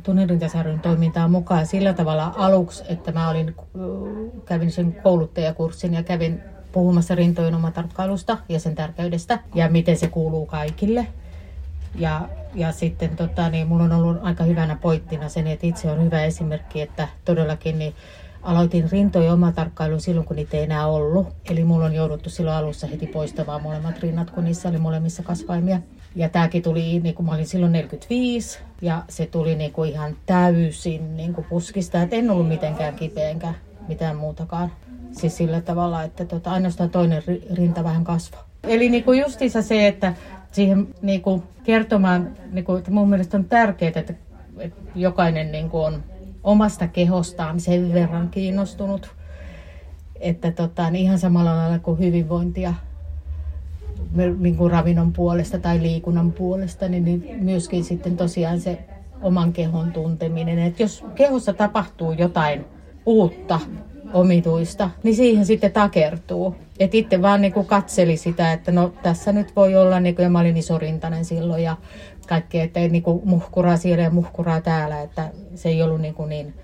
Tunnelintasarjun 0.07 0.81
toimintaan 0.81 1.31
mukaan 1.31 1.67
sillä 1.67 1.93
tavalla 1.93 2.35
aluksi, 2.37 2.85
että 2.89 3.13
mä 3.13 3.31
olin, 3.31 3.55
kävin 4.45 4.71
sen 4.71 4.93
kouluttajakurssin 5.03 5.95
ja 5.95 6.03
kävin 6.03 6.41
puhumassa 6.73 7.15
rintojen 7.15 7.55
omatarkkailusta 7.55 8.39
ja 8.49 8.61
sen 8.61 8.75
tärkeydestä 8.75 9.39
ja 9.55 9.69
miten 9.69 9.97
se 9.97 10.09
kuuluu 10.09 10.47
kaikille. 10.47 11.07
Ja, 11.95 12.29
ja 12.55 12.73
sitten 12.73 13.17
tota, 13.17 13.51
niin 13.51 13.69
mulla 13.69 13.85
on 13.85 13.93
ollut 13.93 14.19
aika 14.23 14.45
hyvänä 14.45 14.77
pointtina 14.77 15.29
sen, 15.29 15.47
että 15.47 15.67
itse 15.67 15.91
on 15.91 16.05
hyvä 16.05 16.25
esimerkki, 16.25 16.81
että 16.81 17.09
todellakin 17.25 17.79
niin 17.79 17.95
aloitin 18.43 18.91
rintojen 18.91 19.33
omatarkkailun 19.33 20.01
silloin, 20.01 20.27
kun 20.27 20.37
niitä 20.37 20.57
ei 20.57 20.63
enää 20.63 20.87
ollut. 20.87 21.29
Eli 21.51 21.65
mulla 21.65 21.85
on 21.85 21.95
jouduttu 21.95 22.31
silloin 22.31 22.57
alussa 22.57 22.87
heti 22.87 23.07
poistamaan 23.07 23.63
molemmat 23.63 23.99
rinnat, 23.99 24.31
kun 24.31 24.45
niissä 24.45 24.69
oli 24.69 24.79
molemmissa 24.79 25.23
kasvaimia. 25.23 25.81
Ja 26.17 26.29
tämäkin 26.29 26.63
tuli, 26.63 27.01
niin 27.01 27.15
kuin 27.15 27.27
mä 27.27 27.35
olin 27.35 27.47
silloin 27.47 27.73
45, 27.73 28.59
ja 28.83 29.03
se 29.09 29.27
tuli 29.27 29.55
niin 29.55 29.73
kuin 29.73 29.91
ihan 29.91 30.17
täysin 30.27 31.17
niin 31.17 31.35
kuin 31.35 31.47
puskista. 31.51 32.03
Että 32.03 32.17
en 32.17 32.31
ollut 32.31 32.49
mitenkään 32.49 32.95
kipeä 32.95 33.55
mitään 33.89 34.17
muutakaan. 34.17 34.73
Siis 35.13 35.37
sillä 35.37 35.61
tavalla, 35.61 36.03
että 36.03 36.25
tota, 36.25 36.51
ainoastaan 36.51 36.91
toinen 36.91 37.23
rinta 37.55 37.85
vähän 37.85 38.05
kasvoi. 38.05 38.41
Eli 38.65 38.89
niin 38.89 39.05
kuin 39.05 39.21
justiinsa 39.21 39.63
se, 39.63 39.87
että 39.87 40.15
siihen 40.53 40.89
niin 41.03 41.23
kuin 41.23 41.43
kertomaan, 41.65 42.31
niin 42.53 42.65
kuin, 42.65 42.79
että 42.79 42.91
mun 42.91 43.09
mielestä 43.09 43.37
on 43.37 43.45
tärkeää, 43.45 43.93
että, 43.97 44.15
että 44.59 44.81
jokainen 44.95 45.53
niin 45.53 45.71
kuin 45.71 45.87
on 45.87 46.05
omasta 46.45 46.89
kehostaan 46.89 47.61
sen 47.61 47.95
verran 47.95 48.29
kiinnostunut, 48.29 49.11
että 50.21 50.51
tota, 50.51 50.91
niin 50.91 51.05
ihan 51.05 51.19
samalla 51.19 51.57
lailla 51.57 51.79
kuin 51.79 51.99
hyvinvointia 51.99 52.75
niin 54.39 54.57
kuin 54.57 54.71
ravinnon 54.71 55.13
puolesta 55.13 55.59
tai 55.59 55.83
liikunnan 55.83 56.33
puolesta, 56.33 56.89
niin, 56.89 57.05
niin 57.05 57.37
myöskin 57.41 57.85
sitten 57.85 58.17
tosiaan 58.17 58.61
se 58.61 58.79
oman 59.23 59.53
kehon 59.53 59.93
tunteminen. 59.93 60.59
Että 60.59 60.83
jos 60.83 61.05
kehossa 61.15 61.53
tapahtuu 61.53 62.13
jotain 62.13 62.65
uutta, 63.07 63.61
omituista, 64.13 64.91
niin 65.03 65.17
siihen 65.17 65.47
sitten 65.47 65.73
takertuu. 65.73 66.55
Et 66.79 66.95
itse 66.95 67.23
vaan 67.23 67.41
niin 67.41 67.53
kuin 67.53 67.67
katseli 67.67 68.17
sitä, 68.17 68.53
että 68.53 68.73
no 68.73 68.93
tässä 69.03 69.33
nyt 69.33 69.57
voi 69.57 69.77
olla, 69.77 70.01
niin 70.01 70.15
kuin, 70.15 70.25
ja 70.25 70.31
mä 70.31 70.41
olin 70.41 70.57
isorintainen 70.57 71.25
silloin 71.25 71.63
ja 71.63 71.77
kaikkea, 72.29 72.65
että 72.65 72.81
niin 72.81 73.03
kuin 73.03 73.21
muhkuraa 73.25 73.77
siellä 73.77 74.05
ja 74.05 74.11
muhkuraa 74.11 74.61
täällä, 74.61 75.03
että 75.03 75.31
se 75.55 75.69
ei 75.69 75.83
ollut 75.83 76.01
niin, 76.01 76.15
kuin 76.15 76.29
niin 76.29 76.55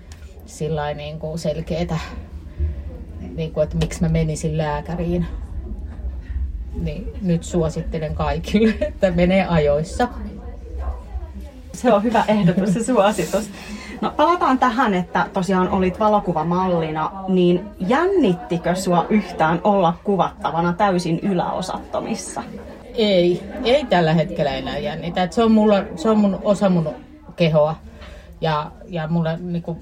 sillä 0.45 0.93
niin 0.93 1.19
kuin 1.19 1.39
selkeätä, 1.39 1.97
niin 3.35 3.51
kuin, 3.51 3.63
että 3.63 3.77
miksi 3.77 4.01
mä 4.01 4.09
menisin 4.09 4.57
lääkäriin. 4.57 5.25
Niin 6.73 7.13
nyt 7.21 7.43
suosittelen 7.43 8.15
kaikille, 8.15 8.73
että 8.81 9.11
menee 9.11 9.45
ajoissa. 9.45 10.07
Se 11.73 11.93
on 11.93 12.03
hyvä 12.03 12.23
ehdotus 12.27 12.75
ja 12.75 12.83
suositus. 12.83 13.49
No 14.01 14.13
palataan 14.17 14.59
tähän, 14.59 14.93
että 14.93 15.29
tosiaan 15.33 15.69
olit 15.69 15.99
valokuvamallina, 15.99 17.11
niin 17.27 17.65
jännittikö 17.79 18.75
sua 18.75 19.05
yhtään 19.09 19.61
olla 19.63 19.93
kuvattavana 20.03 20.73
täysin 20.73 21.19
yläosattomissa? 21.19 22.43
Ei, 22.93 23.43
ei 23.63 23.85
tällä 23.85 24.13
hetkellä 24.13 24.51
enää 24.51 24.77
jännitä. 24.77 25.27
se, 25.31 25.43
on 25.43 25.51
mulla, 25.51 25.83
se 25.95 26.09
on 26.09 26.17
mun 26.17 26.39
osa 26.43 26.69
mun 26.69 26.89
kehoa. 27.35 27.75
Ja, 28.41 28.71
ja 28.87 29.07
mulla 29.07 29.37
niinku, 29.37 29.77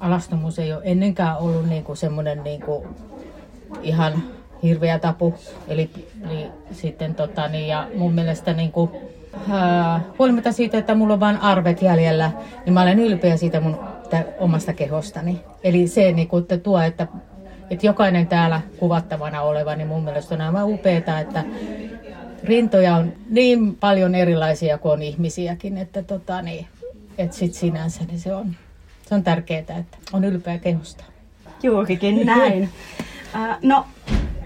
alastomuus 0.00 0.58
ei 0.58 0.72
ole 0.72 0.82
ennenkään 0.84 1.38
ollut 1.38 1.68
niinku 1.68 1.94
semmoinen 1.94 2.44
niinku, 2.44 2.86
ihan 3.82 4.22
hirveä 4.62 4.98
tapu. 4.98 5.34
Eli, 5.68 5.90
eli 6.24 6.46
sitten 6.72 7.14
tota, 7.14 7.48
niin, 7.48 7.68
ja 7.68 7.88
mun 7.94 8.12
mielestä 8.12 8.52
niinku, 8.52 8.90
ää, 9.50 10.00
huolimatta 10.18 10.52
siitä, 10.52 10.78
että 10.78 10.94
mulla 10.94 11.14
on 11.14 11.20
vain 11.20 11.36
arvet 11.36 11.82
jäljellä, 11.82 12.30
niin 12.64 12.74
mä 12.74 12.82
olen 12.82 12.98
ylpeä 12.98 13.36
siitä 13.36 13.60
mun 13.60 13.78
omasta 14.38 14.72
kehostani. 14.72 15.40
Eli 15.64 15.88
se 15.88 16.12
niinku, 16.12 16.36
että 16.36 16.58
tuo, 16.58 16.80
että, 16.80 17.06
että 17.70 17.86
jokainen 17.86 18.26
täällä 18.26 18.60
kuvattavana 18.78 19.42
oleva, 19.42 19.76
niin 19.76 19.88
mun 19.88 20.04
mielestä 20.04 20.34
on 20.34 20.40
aivan 20.40 20.66
upeaa, 20.66 21.20
että 21.20 21.44
rintoja 22.44 22.94
on 22.94 23.12
niin 23.30 23.76
paljon 23.76 24.14
erilaisia 24.14 24.78
kuin 24.78 24.92
on 24.92 25.02
ihmisiäkin, 25.02 25.76
että 25.76 26.02
tota, 26.02 26.42
niin, 26.42 26.66
että 27.18 27.36
sit 27.36 27.54
sinänsä 27.54 28.04
niin 28.04 28.20
se 28.20 28.34
on, 28.34 28.56
se 29.08 29.14
on 29.14 29.24
tärkeää, 29.24 29.60
että 29.60 29.98
on 30.12 30.24
ylpeä 30.24 30.58
kehosta. 30.58 31.04
Juurikin 31.62 32.26
näin. 32.26 32.68
no, 33.62 33.86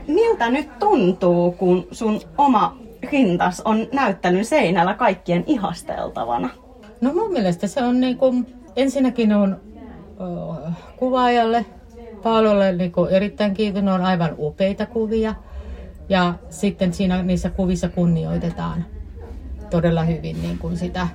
miltä 0.07 0.51
nyt 0.51 0.79
tuntuu, 0.79 1.53
kun 1.53 1.87
sun 1.93 2.21
oma 2.39 2.77
rintas 3.13 3.61
on 3.65 3.87
näyttänyt 3.93 4.49
seinällä 4.49 4.95
kaikkien 4.95 5.45
ihasteltavana? 5.47 6.49
No 7.01 7.15
mun 7.15 7.33
mielestä 7.33 7.67
se 7.67 7.83
on 7.83 8.01
niin 8.01 8.17
kuin, 8.17 8.47
ensinnäkin 8.77 9.33
on 9.33 9.61
uh, 10.21 10.73
kuvaajalle, 10.97 11.67
Paololle 12.23 12.73
niin 12.73 12.93
kuin 12.93 13.11
erittäin 13.11 13.55
kiitos, 13.55 13.83
on 13.83 14.03
aivan 14.03 14.35
upeita 14.39 14.87
kuvia. 14.87 15.35
Ja 16.09 16.35
sitten 16.51 16.95
siinä 16.95 17.23
niissä 17.23 17.51
kuvissa 17.51 17.89
kunnioitetaan 17.89 18.85
todella 19.71 20.05
hyvin 20.05 20.43
niin 20.43 20.59
kuin 20.59 20.77
sitä 20.77 21.09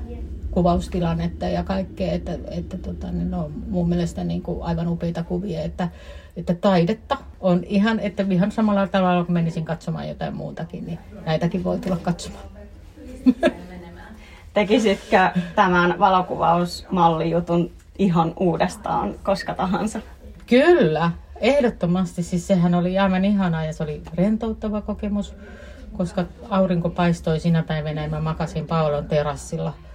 kuvaustilannetta 0.58 1.46
ja 1.46 1.64
kaikkea, 1.64 2.12
että, 2.12 2.38
että 2.52 2.78
tota, 2.78 3.12
niin 3.12 3.32
ne 3.32 3.38
on 3.38 3.54
mun 3.70 3.90
mielestä 3.90 4.24
niin 4.24 4.42
kuin 4.42 4.64
aivan 4.64 4.88
upeita 4.88 5.24
kuvia, 5.24 5.62
että, 5.62 5.90
että 6.38 6.54
taidetta 6.54 7.18
on 7.40 7.64
ihan, 7.64 8.00
että 8.00 8.26
ihan 8.30 8.52
samalla 8.52 8.88
tavalla 8.88 9.24
kun 9.24 9.34
menisin 9.34 9.66
katsomaan 9.66 10.08
jotain 10.08 10.36
muutakin, 10.36 10.86
niin 10.86 11.00
näitäkin 11.26 11.64
voi 11.64 11.80
tulla 11.80 11.98
katsomaan. 11.98 12.44
Tekisitkö 14.54 15.30
tämän 15.56 16.00
valokuvausmallijutun 16.00 17.72
ihan 17.98 18.34
uudestaan 18.40 19.16
koska 19.24 19.54
tahansa? 19.54 20.00
Kyllä, 20.48 21.12
ehdottomasti. 21.36 22.24
Siis 22.24 22.48
sehän 22.48 22.76
oli 22.76 23.00
aivan 23.00 23.26
ihanaa 23.26 23.66
ja 23.66 23.74
se 23.74 23.84
oli 23.84 24.02
rentouttava 24.16 24.82
kokemus, 24.82 25.36
koska 25.98 26.26
aurinko 26.50 26.90
paistoi 26.90 27.40
sinä 27.40 27.64
päivänä 27.64 28.04
ja 28.04 28.10
mä 28.10 28.20
makasin 28.20 28.68
Paulon 28.68 29.06
terassilla– 29.06 29.74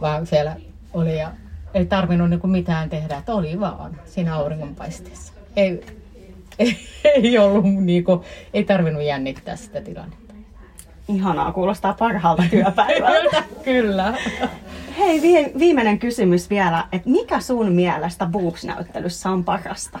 vaan 0.00 0.26
siellä 0.26 0.56
oli 0.92 1.18
ja 1.18 1.32
ei 1.74 1.86
tarvinnut 1.86 2.30
niinku 2.30 2.46
mitään 2.46 2.90
tehdä, 2.90 3.16
että 3.16 3.34
oli 3.34 3.60
vaan 3.60 4.00
siinä 4.04 4.36
auringonpaisteessa. 4.36 5.32
Ei, 5.56 5.84
ei, 6.58 6.76
ei 7.22 7.38
ollut 7.38 7.64
niinku, 7.64 8.24
ei 8.54 8.64
tarvinnut 8.64 9.02
jännittää 9.02 9.56
sitä 9.56 9.80
tilannetta. 9.80 10.34
Ihanaa, 11.08 11.52
kuulostaa 11.52 11.94
parhaalta 11.98 12.42
työpäivältä. 12.50 13.42
Kyllä. 13.64 14.14
Hei, 14.98 15.22
viimeinen 15.58 15.98
kysymys 15.98 16.50
vielä, 16.50 16.84
että 16.92 17.10
mikä 17.10 17.40
sun 17.40 17.72
mielestä 17.72 18.26
Boobs-näyttelyssä 18.26 19.30
on 19.30 19.44
parasta? 19.44 19.98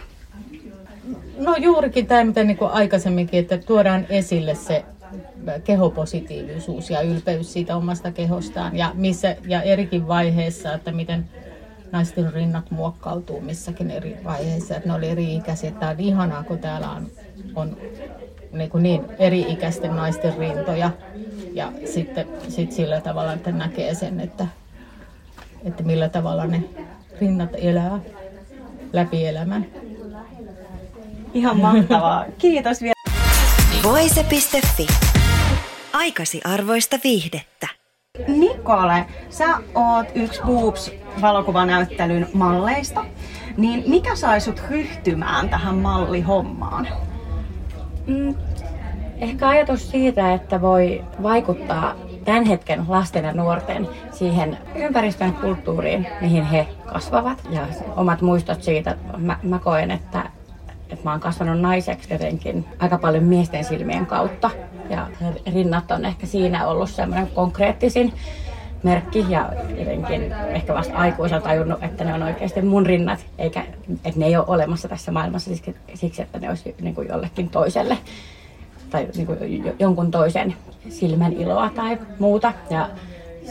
No 1.38 1.56
juurikin 1.56 2.06
tämä, 2.06 2.24
mitä 2.24 2.44
niin 2.44 2.56
kuin 2.56 2.70
aikaisemminkin, 2.70 3.40
että 3.40 3.58
tuodaan 3.58 4.06
esille 4.08 4.54
se 4.54 4.84
kehopositiivisuus 5.64 6.90
ja 6.90 7.00
ylpeys 7.00 7.52
siitä 7.52 7.76
omasta 7.76 8.12
kehostaan 8.12 8.76
ja, 8.76 8.90
missä, 8.94 9.36
ja 9.46 9.62
erikin 9.62 10.08
vaiheessa, 10.08 10.74
että 10.74 10.92
miten 10.92 11.28
naisten 11.92 12.32
rinnat 12.32 12.70
muokkautuu 12.70 13.40
missäkin 13.40 13.90
eri 13.90 14.16
vaiheissa, 14.24 14.76
että 14.76 14.88
ne 14.88 14.94
oli 14.94 15.08
eri-ikäisiä. 15.08 15.70
Tämä 15.70 15.90
on 15.90 16.00
ihanaa, 16.00 16.42
kun 16.42 16.58
täällä 16.58 16.90
on, 16.90 17.06
on 17.54 17.76
niin, 18.52 18.70
kuin 18.70 18.82
niin 18.82 19.02
eri-ikäisten 19.18 19.96
naisten 19.96 20.38
rintoja 20.38 20.90
ja 21.52 21.72
sitten 21.92 22.26
sit 22.48 22.72
sillä 22.72 23.00
tavalla, 23.00 23.32
että 23.32 23.52
näkee 23.52 23.94
sen, 23.94 24.20
että, 24.20 24.46
että 25.64 25.82
millä 25.82 26.08
tavalla 26.08 26.46
ne 26.46 26.64
rinnat 27.20 27.50
elää 27.54 28.00
läpi 28.92 29.26
elämän. 29.26 29.66
Ihan 31.34 31.56
mahtavaa. 31.60 32.24
Kiitos 32.38 32.82
vielä. 32.82 32.94
Voise.fi. 33.82 35.09
Aikasi 36.00 36.40
arvoista 36.44 36.98
viihdettä. 37.04 37.68
Nikole, 38.28 39.06
sä 39.30 39.44
oot 39.74 40.06
yksi 40.14 40.40
Boobs-valokuvanäyttelyn 40.46 42.28
malleista. 42.34 43.04
Niin 43.56 43.84
mikä 43.86 44.16
sai 44.16 44.40
sut 44.40 44.62
ryhtymään 44.70 45.48
tähän 45.48 45.74
mallihommaan? 45.74 46.88
Mm, 48.06 48.34
ehkä 49.18 49.48
ajatus 49.48 49.90
siitä, 49.90 50.34
että 50.34 50.60
voi 50.60 51.04
vaikuttaa 51.22 51.94
tämän 52.24 52.44
hetken 52.44 52.84
lasten 52.88 53.24
ja 53.24 53.32
nuorten 53.32 53.88
siihen 54.10 54.58
ympäristön 54.74 55.32
kulttuuriin, 55.32 56.06
mihin 56.20 56.44
he 56.44 56.68
kasvavat. 56.92 57.48
Ja 57.50 57.66
omat 57.96 58.20
muistot 58.20 58.62
siitä, 58.62 58.96
mä, 59.16 59.38
mä 59.42 59.58
koen, 59.58 59.90
että, 59.90 60.30
että 61.00 61.08
mä 61.08 61.12
oon 61.12 61.20
kasvanut 61.20 61.60
naiseksi 61.60 62.12
jotenkin 62.12 62.64
aika 62.78 62.98
paljon 62.98 63.24
miesten 63.24 63.64
silmien 63.64 64.06
kautta. 64.06 64.50
Ja 64.90 65.06
rinnat 65.54 65.90
on 65.90 66.04
ehkä 66.04 66.26
siinä 66.26 66.66
ollut 66.66 66.90
semmoinen 66.90 67.26
konkreettisin 67.26 68.12
merkki 68.82 69.26
ja 69.28 69.52
jotenkin 69.78 70.32
ehkä 70.32 70.74
vasta 70.74 70.94
aikuisella 70.94 71.42
tajunnut, 71.42 71.82
että 71.82 72.04
ne 72.04 72.14
on 72.14 72.22
oikeasti 72.22 72.62
mun 72.62 72.86
rinnat, 72.86 73.26
eikä 73.38 73.64
että 74.04 74.20
ne 74.20 74.26
ei 74.26 74.36
ole 74.36 74.44
olemassa 74.48 74.88
tässä 74.88 75.12
maailmassa 75.12 75.50
siksi, 75.94 76.22
että 76.22 76.38
ne 76.38 76.48
olisi 76.48 76.74
niin 76.80 76.94
kuin 76.94 77.08
jollekin 77.08 77.48
toiselle 77.48 77.98
tai 78.90 79.08
niin 79.16 79.26
kuin 79.26 79.74
jonkun 79.78 80.10
toisen 80.10 80.54
silmän 80.88 81.32
iloa 81.32 81.70
tai 81.76 81.98
muuta. 82.18 82.52
Ja 82.70 82.88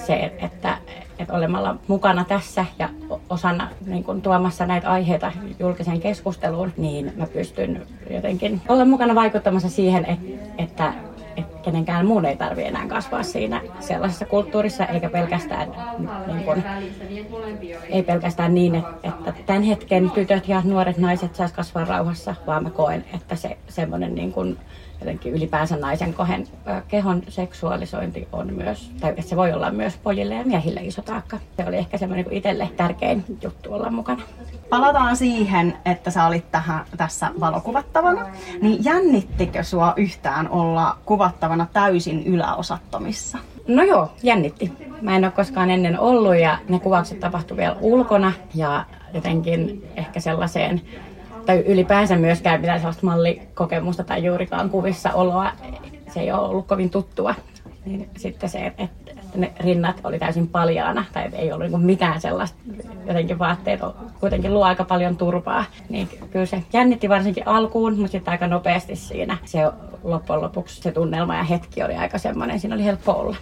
se, 0.06 0.34
että, 0.42 0.78
että 1.20 1.34
olemalla 1.34 1.76
mukana 1.88 2.26
tässä 2.26 2.66
ja 2.80 2.90
osana 3.30 3.68
niin 3.86 4.04
kuin 4.04 4.22
tuomassa 4.22 4.66
näitä 4.66 4.92
aiheita 4.92 5.32
julkiseen 5.60 6.00
keskusteluun, 6.00 6.74
niin 6.78 7.14
mä 7.18 7.28
pystyn 7.28 7.82
jotenkin 8.10 8.62
olla 8.68 8.86
mukana 8.86 9.16
vaikuttamassa 9.16 9.70
siihen, 9.70 10.06
että, 10.06 10.26
että 10.58 10.94
kenenkään 11.62 12.06
muun 12.06 12.26
ei 12.26 12.38
tarvitse 12.38 12.68
enää 12.68 12.88
kasvaa 12.88 13.24
siinä 13.24 13.62
sellaisessa 13.80 14.26
kulttuurissa, 14.26 14.86
eikä 14.86 15.10
pelkästään, 15.10 15.72
niin 16.28 16.44
kuin, 16.44 16.64
ei 17.90 18.04
pelkästään 18.04 18.56
niin, 18.56 18.76
että, 18.76 19.34
tämän 19.46 19.64
hetken 19.64 20.12
tytöt 20.12 20.48
ja 20.48 20.62
nuoret 20.64 20.98
naiset 20.98 21.36
saisi 21.36 21.54
kasvaa 21.54 21.86
rauhassa, 21.86 22.36
vaan 22.48 22.64
mä 22.64 22.70
koen, 22.70 23.06
että 23.14 23.36
se 23.36 23.58
semmoinen 23.70 24.16
niin 24.16 24.34
kuin, 24.34 24.58
jotenkin 25.00 25.34
ylipäänsä 25.34 25.78
naisen 25.78 26.14
kohen, 26.14 26.48
kehon 26.88 27.24
seksuaalisointi 27.30 28.28
on 28.32 28.54
myös, 28.54 28.92
tai 29.00 29.16
se 29.20 29.36
voi 29.36 29.54
olla 29.54 29.72
myös 29.72 29.98
pojille 29.98 30.36
ja 30.36 30.46
miehille 30.46 30.82
iso 30.82 31.02
taakka. 31.02 31.40
Se 31.58 31.66
oli 31.68 31.76
ehkä 31.76 31.98
semmoinen 31.98 32.26
niin 32.26 32.38
itselle 32.38 32.70
tärkein 32.78 33.26
juttu 33.42 33.74
olla 33.74 33.90
mukana. 33.90 34.24
Palataan 34.70 35.18
siihen, 35.18 35.78
että 35.86 36.12
sä 36.12 36.26
olit 36.26 36.52
tähän, 36.52 36.86
tässä 36.98 37.32
valokuvattavana. 37.40 38.28
Niin 38.62 38.86
jännittikö 38.86 39.64
sua 39.64 39.94
yhtään 39.98 40.50
olla 40.50 40.98
kuvattavana 41.06 41.49
täysin 41.74 42.24
yläosattomissa? 42.24 43.38
No 43.68 43.84
joo, 43.84 44.12
jännitti. 44.24 44.72
Mä 45.02 45.16
en 45.16 45.24
ole 45.24 45.32
koskaan 45.32 45.70
ennen 45.70 46.00
ollut 46.00 46.36
ja 46.36 46.58
ne 46.70 46.80
kuvaukset 46.80 47.20
tapahtuivat 47.20 47.58
vielä 47.58 47.76
ulkona 47.82 48.34
ja 48.56 48.86
jotenkin 49.14 49.88
ehkä 49.96 50.20
sellaiseen 50.20 50.82
tai 51.46 51.60
ylipäänsä 51.60 52.16
myöskään 52.16 52.62
mitään 52.62 52.80
sellaista 52.80 53.06
mallikokemusta 53.06 54.04
tai 54.04 54.26
juurikaan 54.26 54.70
kuvissa 54.70 55.14
oloa, 55.14 55.52
se 56.14 56.20
ei 56.20 56.32
ole 56.32 56.50
ollut 56.50 56.68
kovin 56.68 56.90
tuttua. 56.90 57.36
Niin 57.86 58.10
sitten 58.18 58.50
se, 58.50 58.74
että 58.78 58.88
ne 59.36 59.52
rinnat 59.60 60.02
oli 60.04 60.20
täysin 60.20 60.48
paljaana 60.48 61.06
tai 61.14 61.30
ei 61.34 61.52
ollut 61.52 61.70
niin 61.70 61.82
mitään 61.82 62.22
sellaista, 62.22 62.58
jotenkin 63.08 63.40
vaatteet 63.40 63.80
kuitenkin 64.20 64.54
luo 64.54 64.64
aika 64.64 64.84
paljon 64.84 65.18
turvaa. 65.18 65.66
Niin 65.90 66.10
kyllä 66.32 66.46
se 66.46 66.64
jännitti 66.74 67.10
varsinkin 67.10 67.48
alkuun, 67.48 67.96
mutta 67.96 68.12
sitten 68.12 68.32
aika 68.32 68.48
nopeasti 68.48 68.96
siinä 68.96 69.38
se 69.46 69.60
loppujen 70.04 70.42
lopuksi 70.42 70.82
se 70.82 70.92
tunnelma 70.92 71.36
ja 71.36 71.44
hetki 71.44 71.84
oli 71.84 71.96
aika 71.96 72.18
semmoinen, 72.18 72.60
siinä 72.60 72.76
oli 72.76 72.84
helppo 72.84 73.12
olla. 73.12 73.36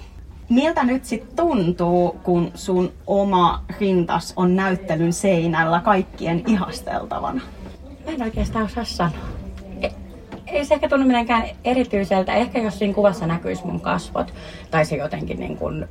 Miltä 0.49 0.83
nyt 0.83 1.05
sitten 1.05 1.35
tuntuu, 1.35 2.19
kun 2.23 2.51
sun 2.55 2.91
oma 3.07 3.63
rintas 3.79 4.33
on 4.35 4.55
näyttelyn 4.55 5.13
seinällä 5.13 5.79
kaikkien 5.79 6.43
ihasteltavana? 6.47 7.41
Mä 8.05 8.11
en 8.11 8.23
oikeastaan 8.23 8.65
osaa 8.65 8.83
sanoa. 8.83 9.36
Ei, 10.47 10.65
se 10.65 10.73
ehkä 10.73 10.89
tunnu 10.89 11.07
mitenkään 11.07 11.43
erityiseltä. 11.63 12.33
Ehkä 12.33 12.59
jos 12.59 12.79
siinä 12.79 12.93
kuvassa 12.93 13.27
näkyisi 13.27 13.65
mun 13.65 13.81
kasvot 13.81 14.33
tai 14.71 14.85
se 14.85 14.95
jotenkin 14.95 15.39
niin 15.39 15.57
kuin 15.57 15.87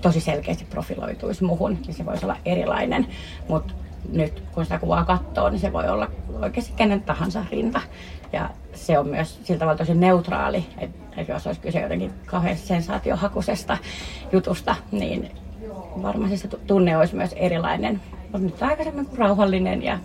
tosi 0.00 0.20
selkeästi 0.20 0.64
profiloituisi 0.70 1.44
muhun, 1.44 1.78
niin 1.86 1.94
se 1.94 2.06
voisi 2.06 2.24
olla 2.24 2.36
erilainen. 2.44 3.06
Mutta 3.48 3.74
nyt 4.12 4.42
kun 4.54 4.64
sitä 4.64 4.78
kuvaa 4.78 5.04
katsoo, 5.04 5.48
niin 5.48 5.60
se 5.60 5.72
voi 5.72 5.88
olla 5.88 6.10
oikeasti 6.42 6.72
kenen 6.76 7.02
tahansa 7.02 7.44
rinta. 7.50 7.80
Ja 8.32 8.50
se 8.74 8.98
on 8.98 9.08
myös 9.08 9.40
sillä 9.44 9.58
tavalla 9.58 9.78
tosi 9.78 9.94
neutraali, 9.94 10.66
että 10.78 11.06
et 11.16 11.28
jos 11.28 11.46
olisi 11.46 11.60
kyse 11.60 11.80
jotenkin 11.80 12.12
kauhean 12.26 12.56
sensaatiohakusesta 12.56 13.78
jutusta, 14.32 14.76
niin 14.92 15.30
varmasti 16.02 16.36
se 16.36 16.48
tunne 16.48 16.96
olisi 16.96 17.16
myös 17.16 17.32
erilainen. 17.32 18.00
Mutta 18.22 18.38
nyt 18.38 18.62
aika 18.62 18.84
rauhallinen 19.16 19.82
ja 19.82 19.98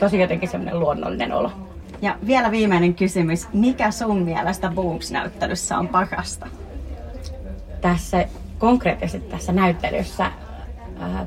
tosi 0.00 0.20
jotenkin 0.20 0.48
semmoinen 0.48 0.80
luonnollinen 0.80 1.32
olo. 1.32 1.50
Ja 2.02 2.16
vielä 2.26 2.50
viimeinen 2.50 2.94
kysymys. 2.94 3.48
Mikä 3.52 3.90
sun 3.90 4.22
mielestä 4.22 4.72
Boobs-näyttelyssä 4.74 5.78
on 5.78 5.88
parasta? 5.88 6.46
Tässä 7.80 8.28
konkreettisesti 8.58 9.30
tässä 9.30 9.52
näyttelyssä 9.52 10.32
ää, 10.98 11.26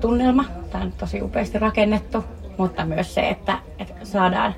tunnelma. 0.00 0.44
Tämä 0.70 0.84
on 0.84 0.92
tosi 0.92 1.22
upeasti 1.22 1.58
rakennettu, 1.58 2.24
mutta 2.58 2.84
myös 2.84 3.14
se, 3.14 3.28
että, 3.28 3.58
että 3.78 3.94
saadaan, 4.04 4.54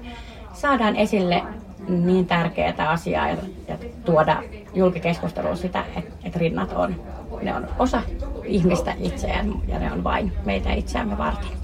saadaan 0.52 0.96
esille 0.96 1.42
niin 1.88 2.26
tärkeää 2.26 2.88
asiaa 2.90 3.28
ja, 3.28 3.36
ja 3.68 3.78
tuoda 4.04 4.42
julkikeskusteluun 4.74 5.56
sitä, 5.56 5.84
että, 5.96 6.12
että 6.24 6.38
rinnat 6.38 6.72
on, 6.72 6.94
ne 7.42 7.54
on 7.54 7.68
osa 7.78 8.02
ihmistä 8.44 8.94
itseään 8.98 9.52
ja 9.68 9.78
ne 9.78 9.92
on 9.92 10.04
vain 10.04 10.32
meitä 10.44 10.72
itseämme 10.72 11.18
varten 11.18 11.63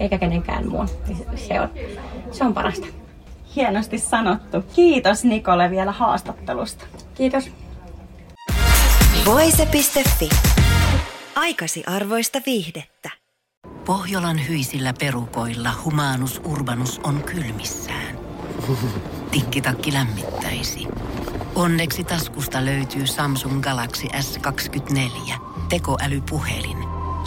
eikä 0.00 0.18
kenenkään 0.18 0.68
muun. 0.68 0.88
Se 1.36 1.60
on, 1.60 1.68
se 2.30 2.44
on 2.44 2.54
parasta. 2.54 2.86
Hienosti 3.56 3.98
sanottu. 3.98 4.62
Kiitos 4.74 5.24
Nikole 5.24 5.70
vielä 5.70 5.92
haastattelusta. 5.92 6.84
Kiitos. 7.14 7.50
Voise.fi. 9.26 10.28
Aikasi 11.36 11.82
arvoista 11.86 12.40
viihdettä. 12.46 13.10
Pohjolan 13.84 14.48
hyisillä 14.48 14.94
perukoilla 15.00 15.70
humanus 15.84 16.40
urbanus 16.44 17.00
on 17.04 17.22
kylmissään. 17.22 18.18
Tikkitakki 19.30 19.92
lämmittäisi. 19.92 20.86
Onneksi 21.54 22.04
taskusta 22.04 22.64
löytyy 22.64 23.06
Samsung 23.06 23.62
Galaxy 23.62 24.06
S24 24.06 25.32
tekoälypuhelin– 25.68 26.78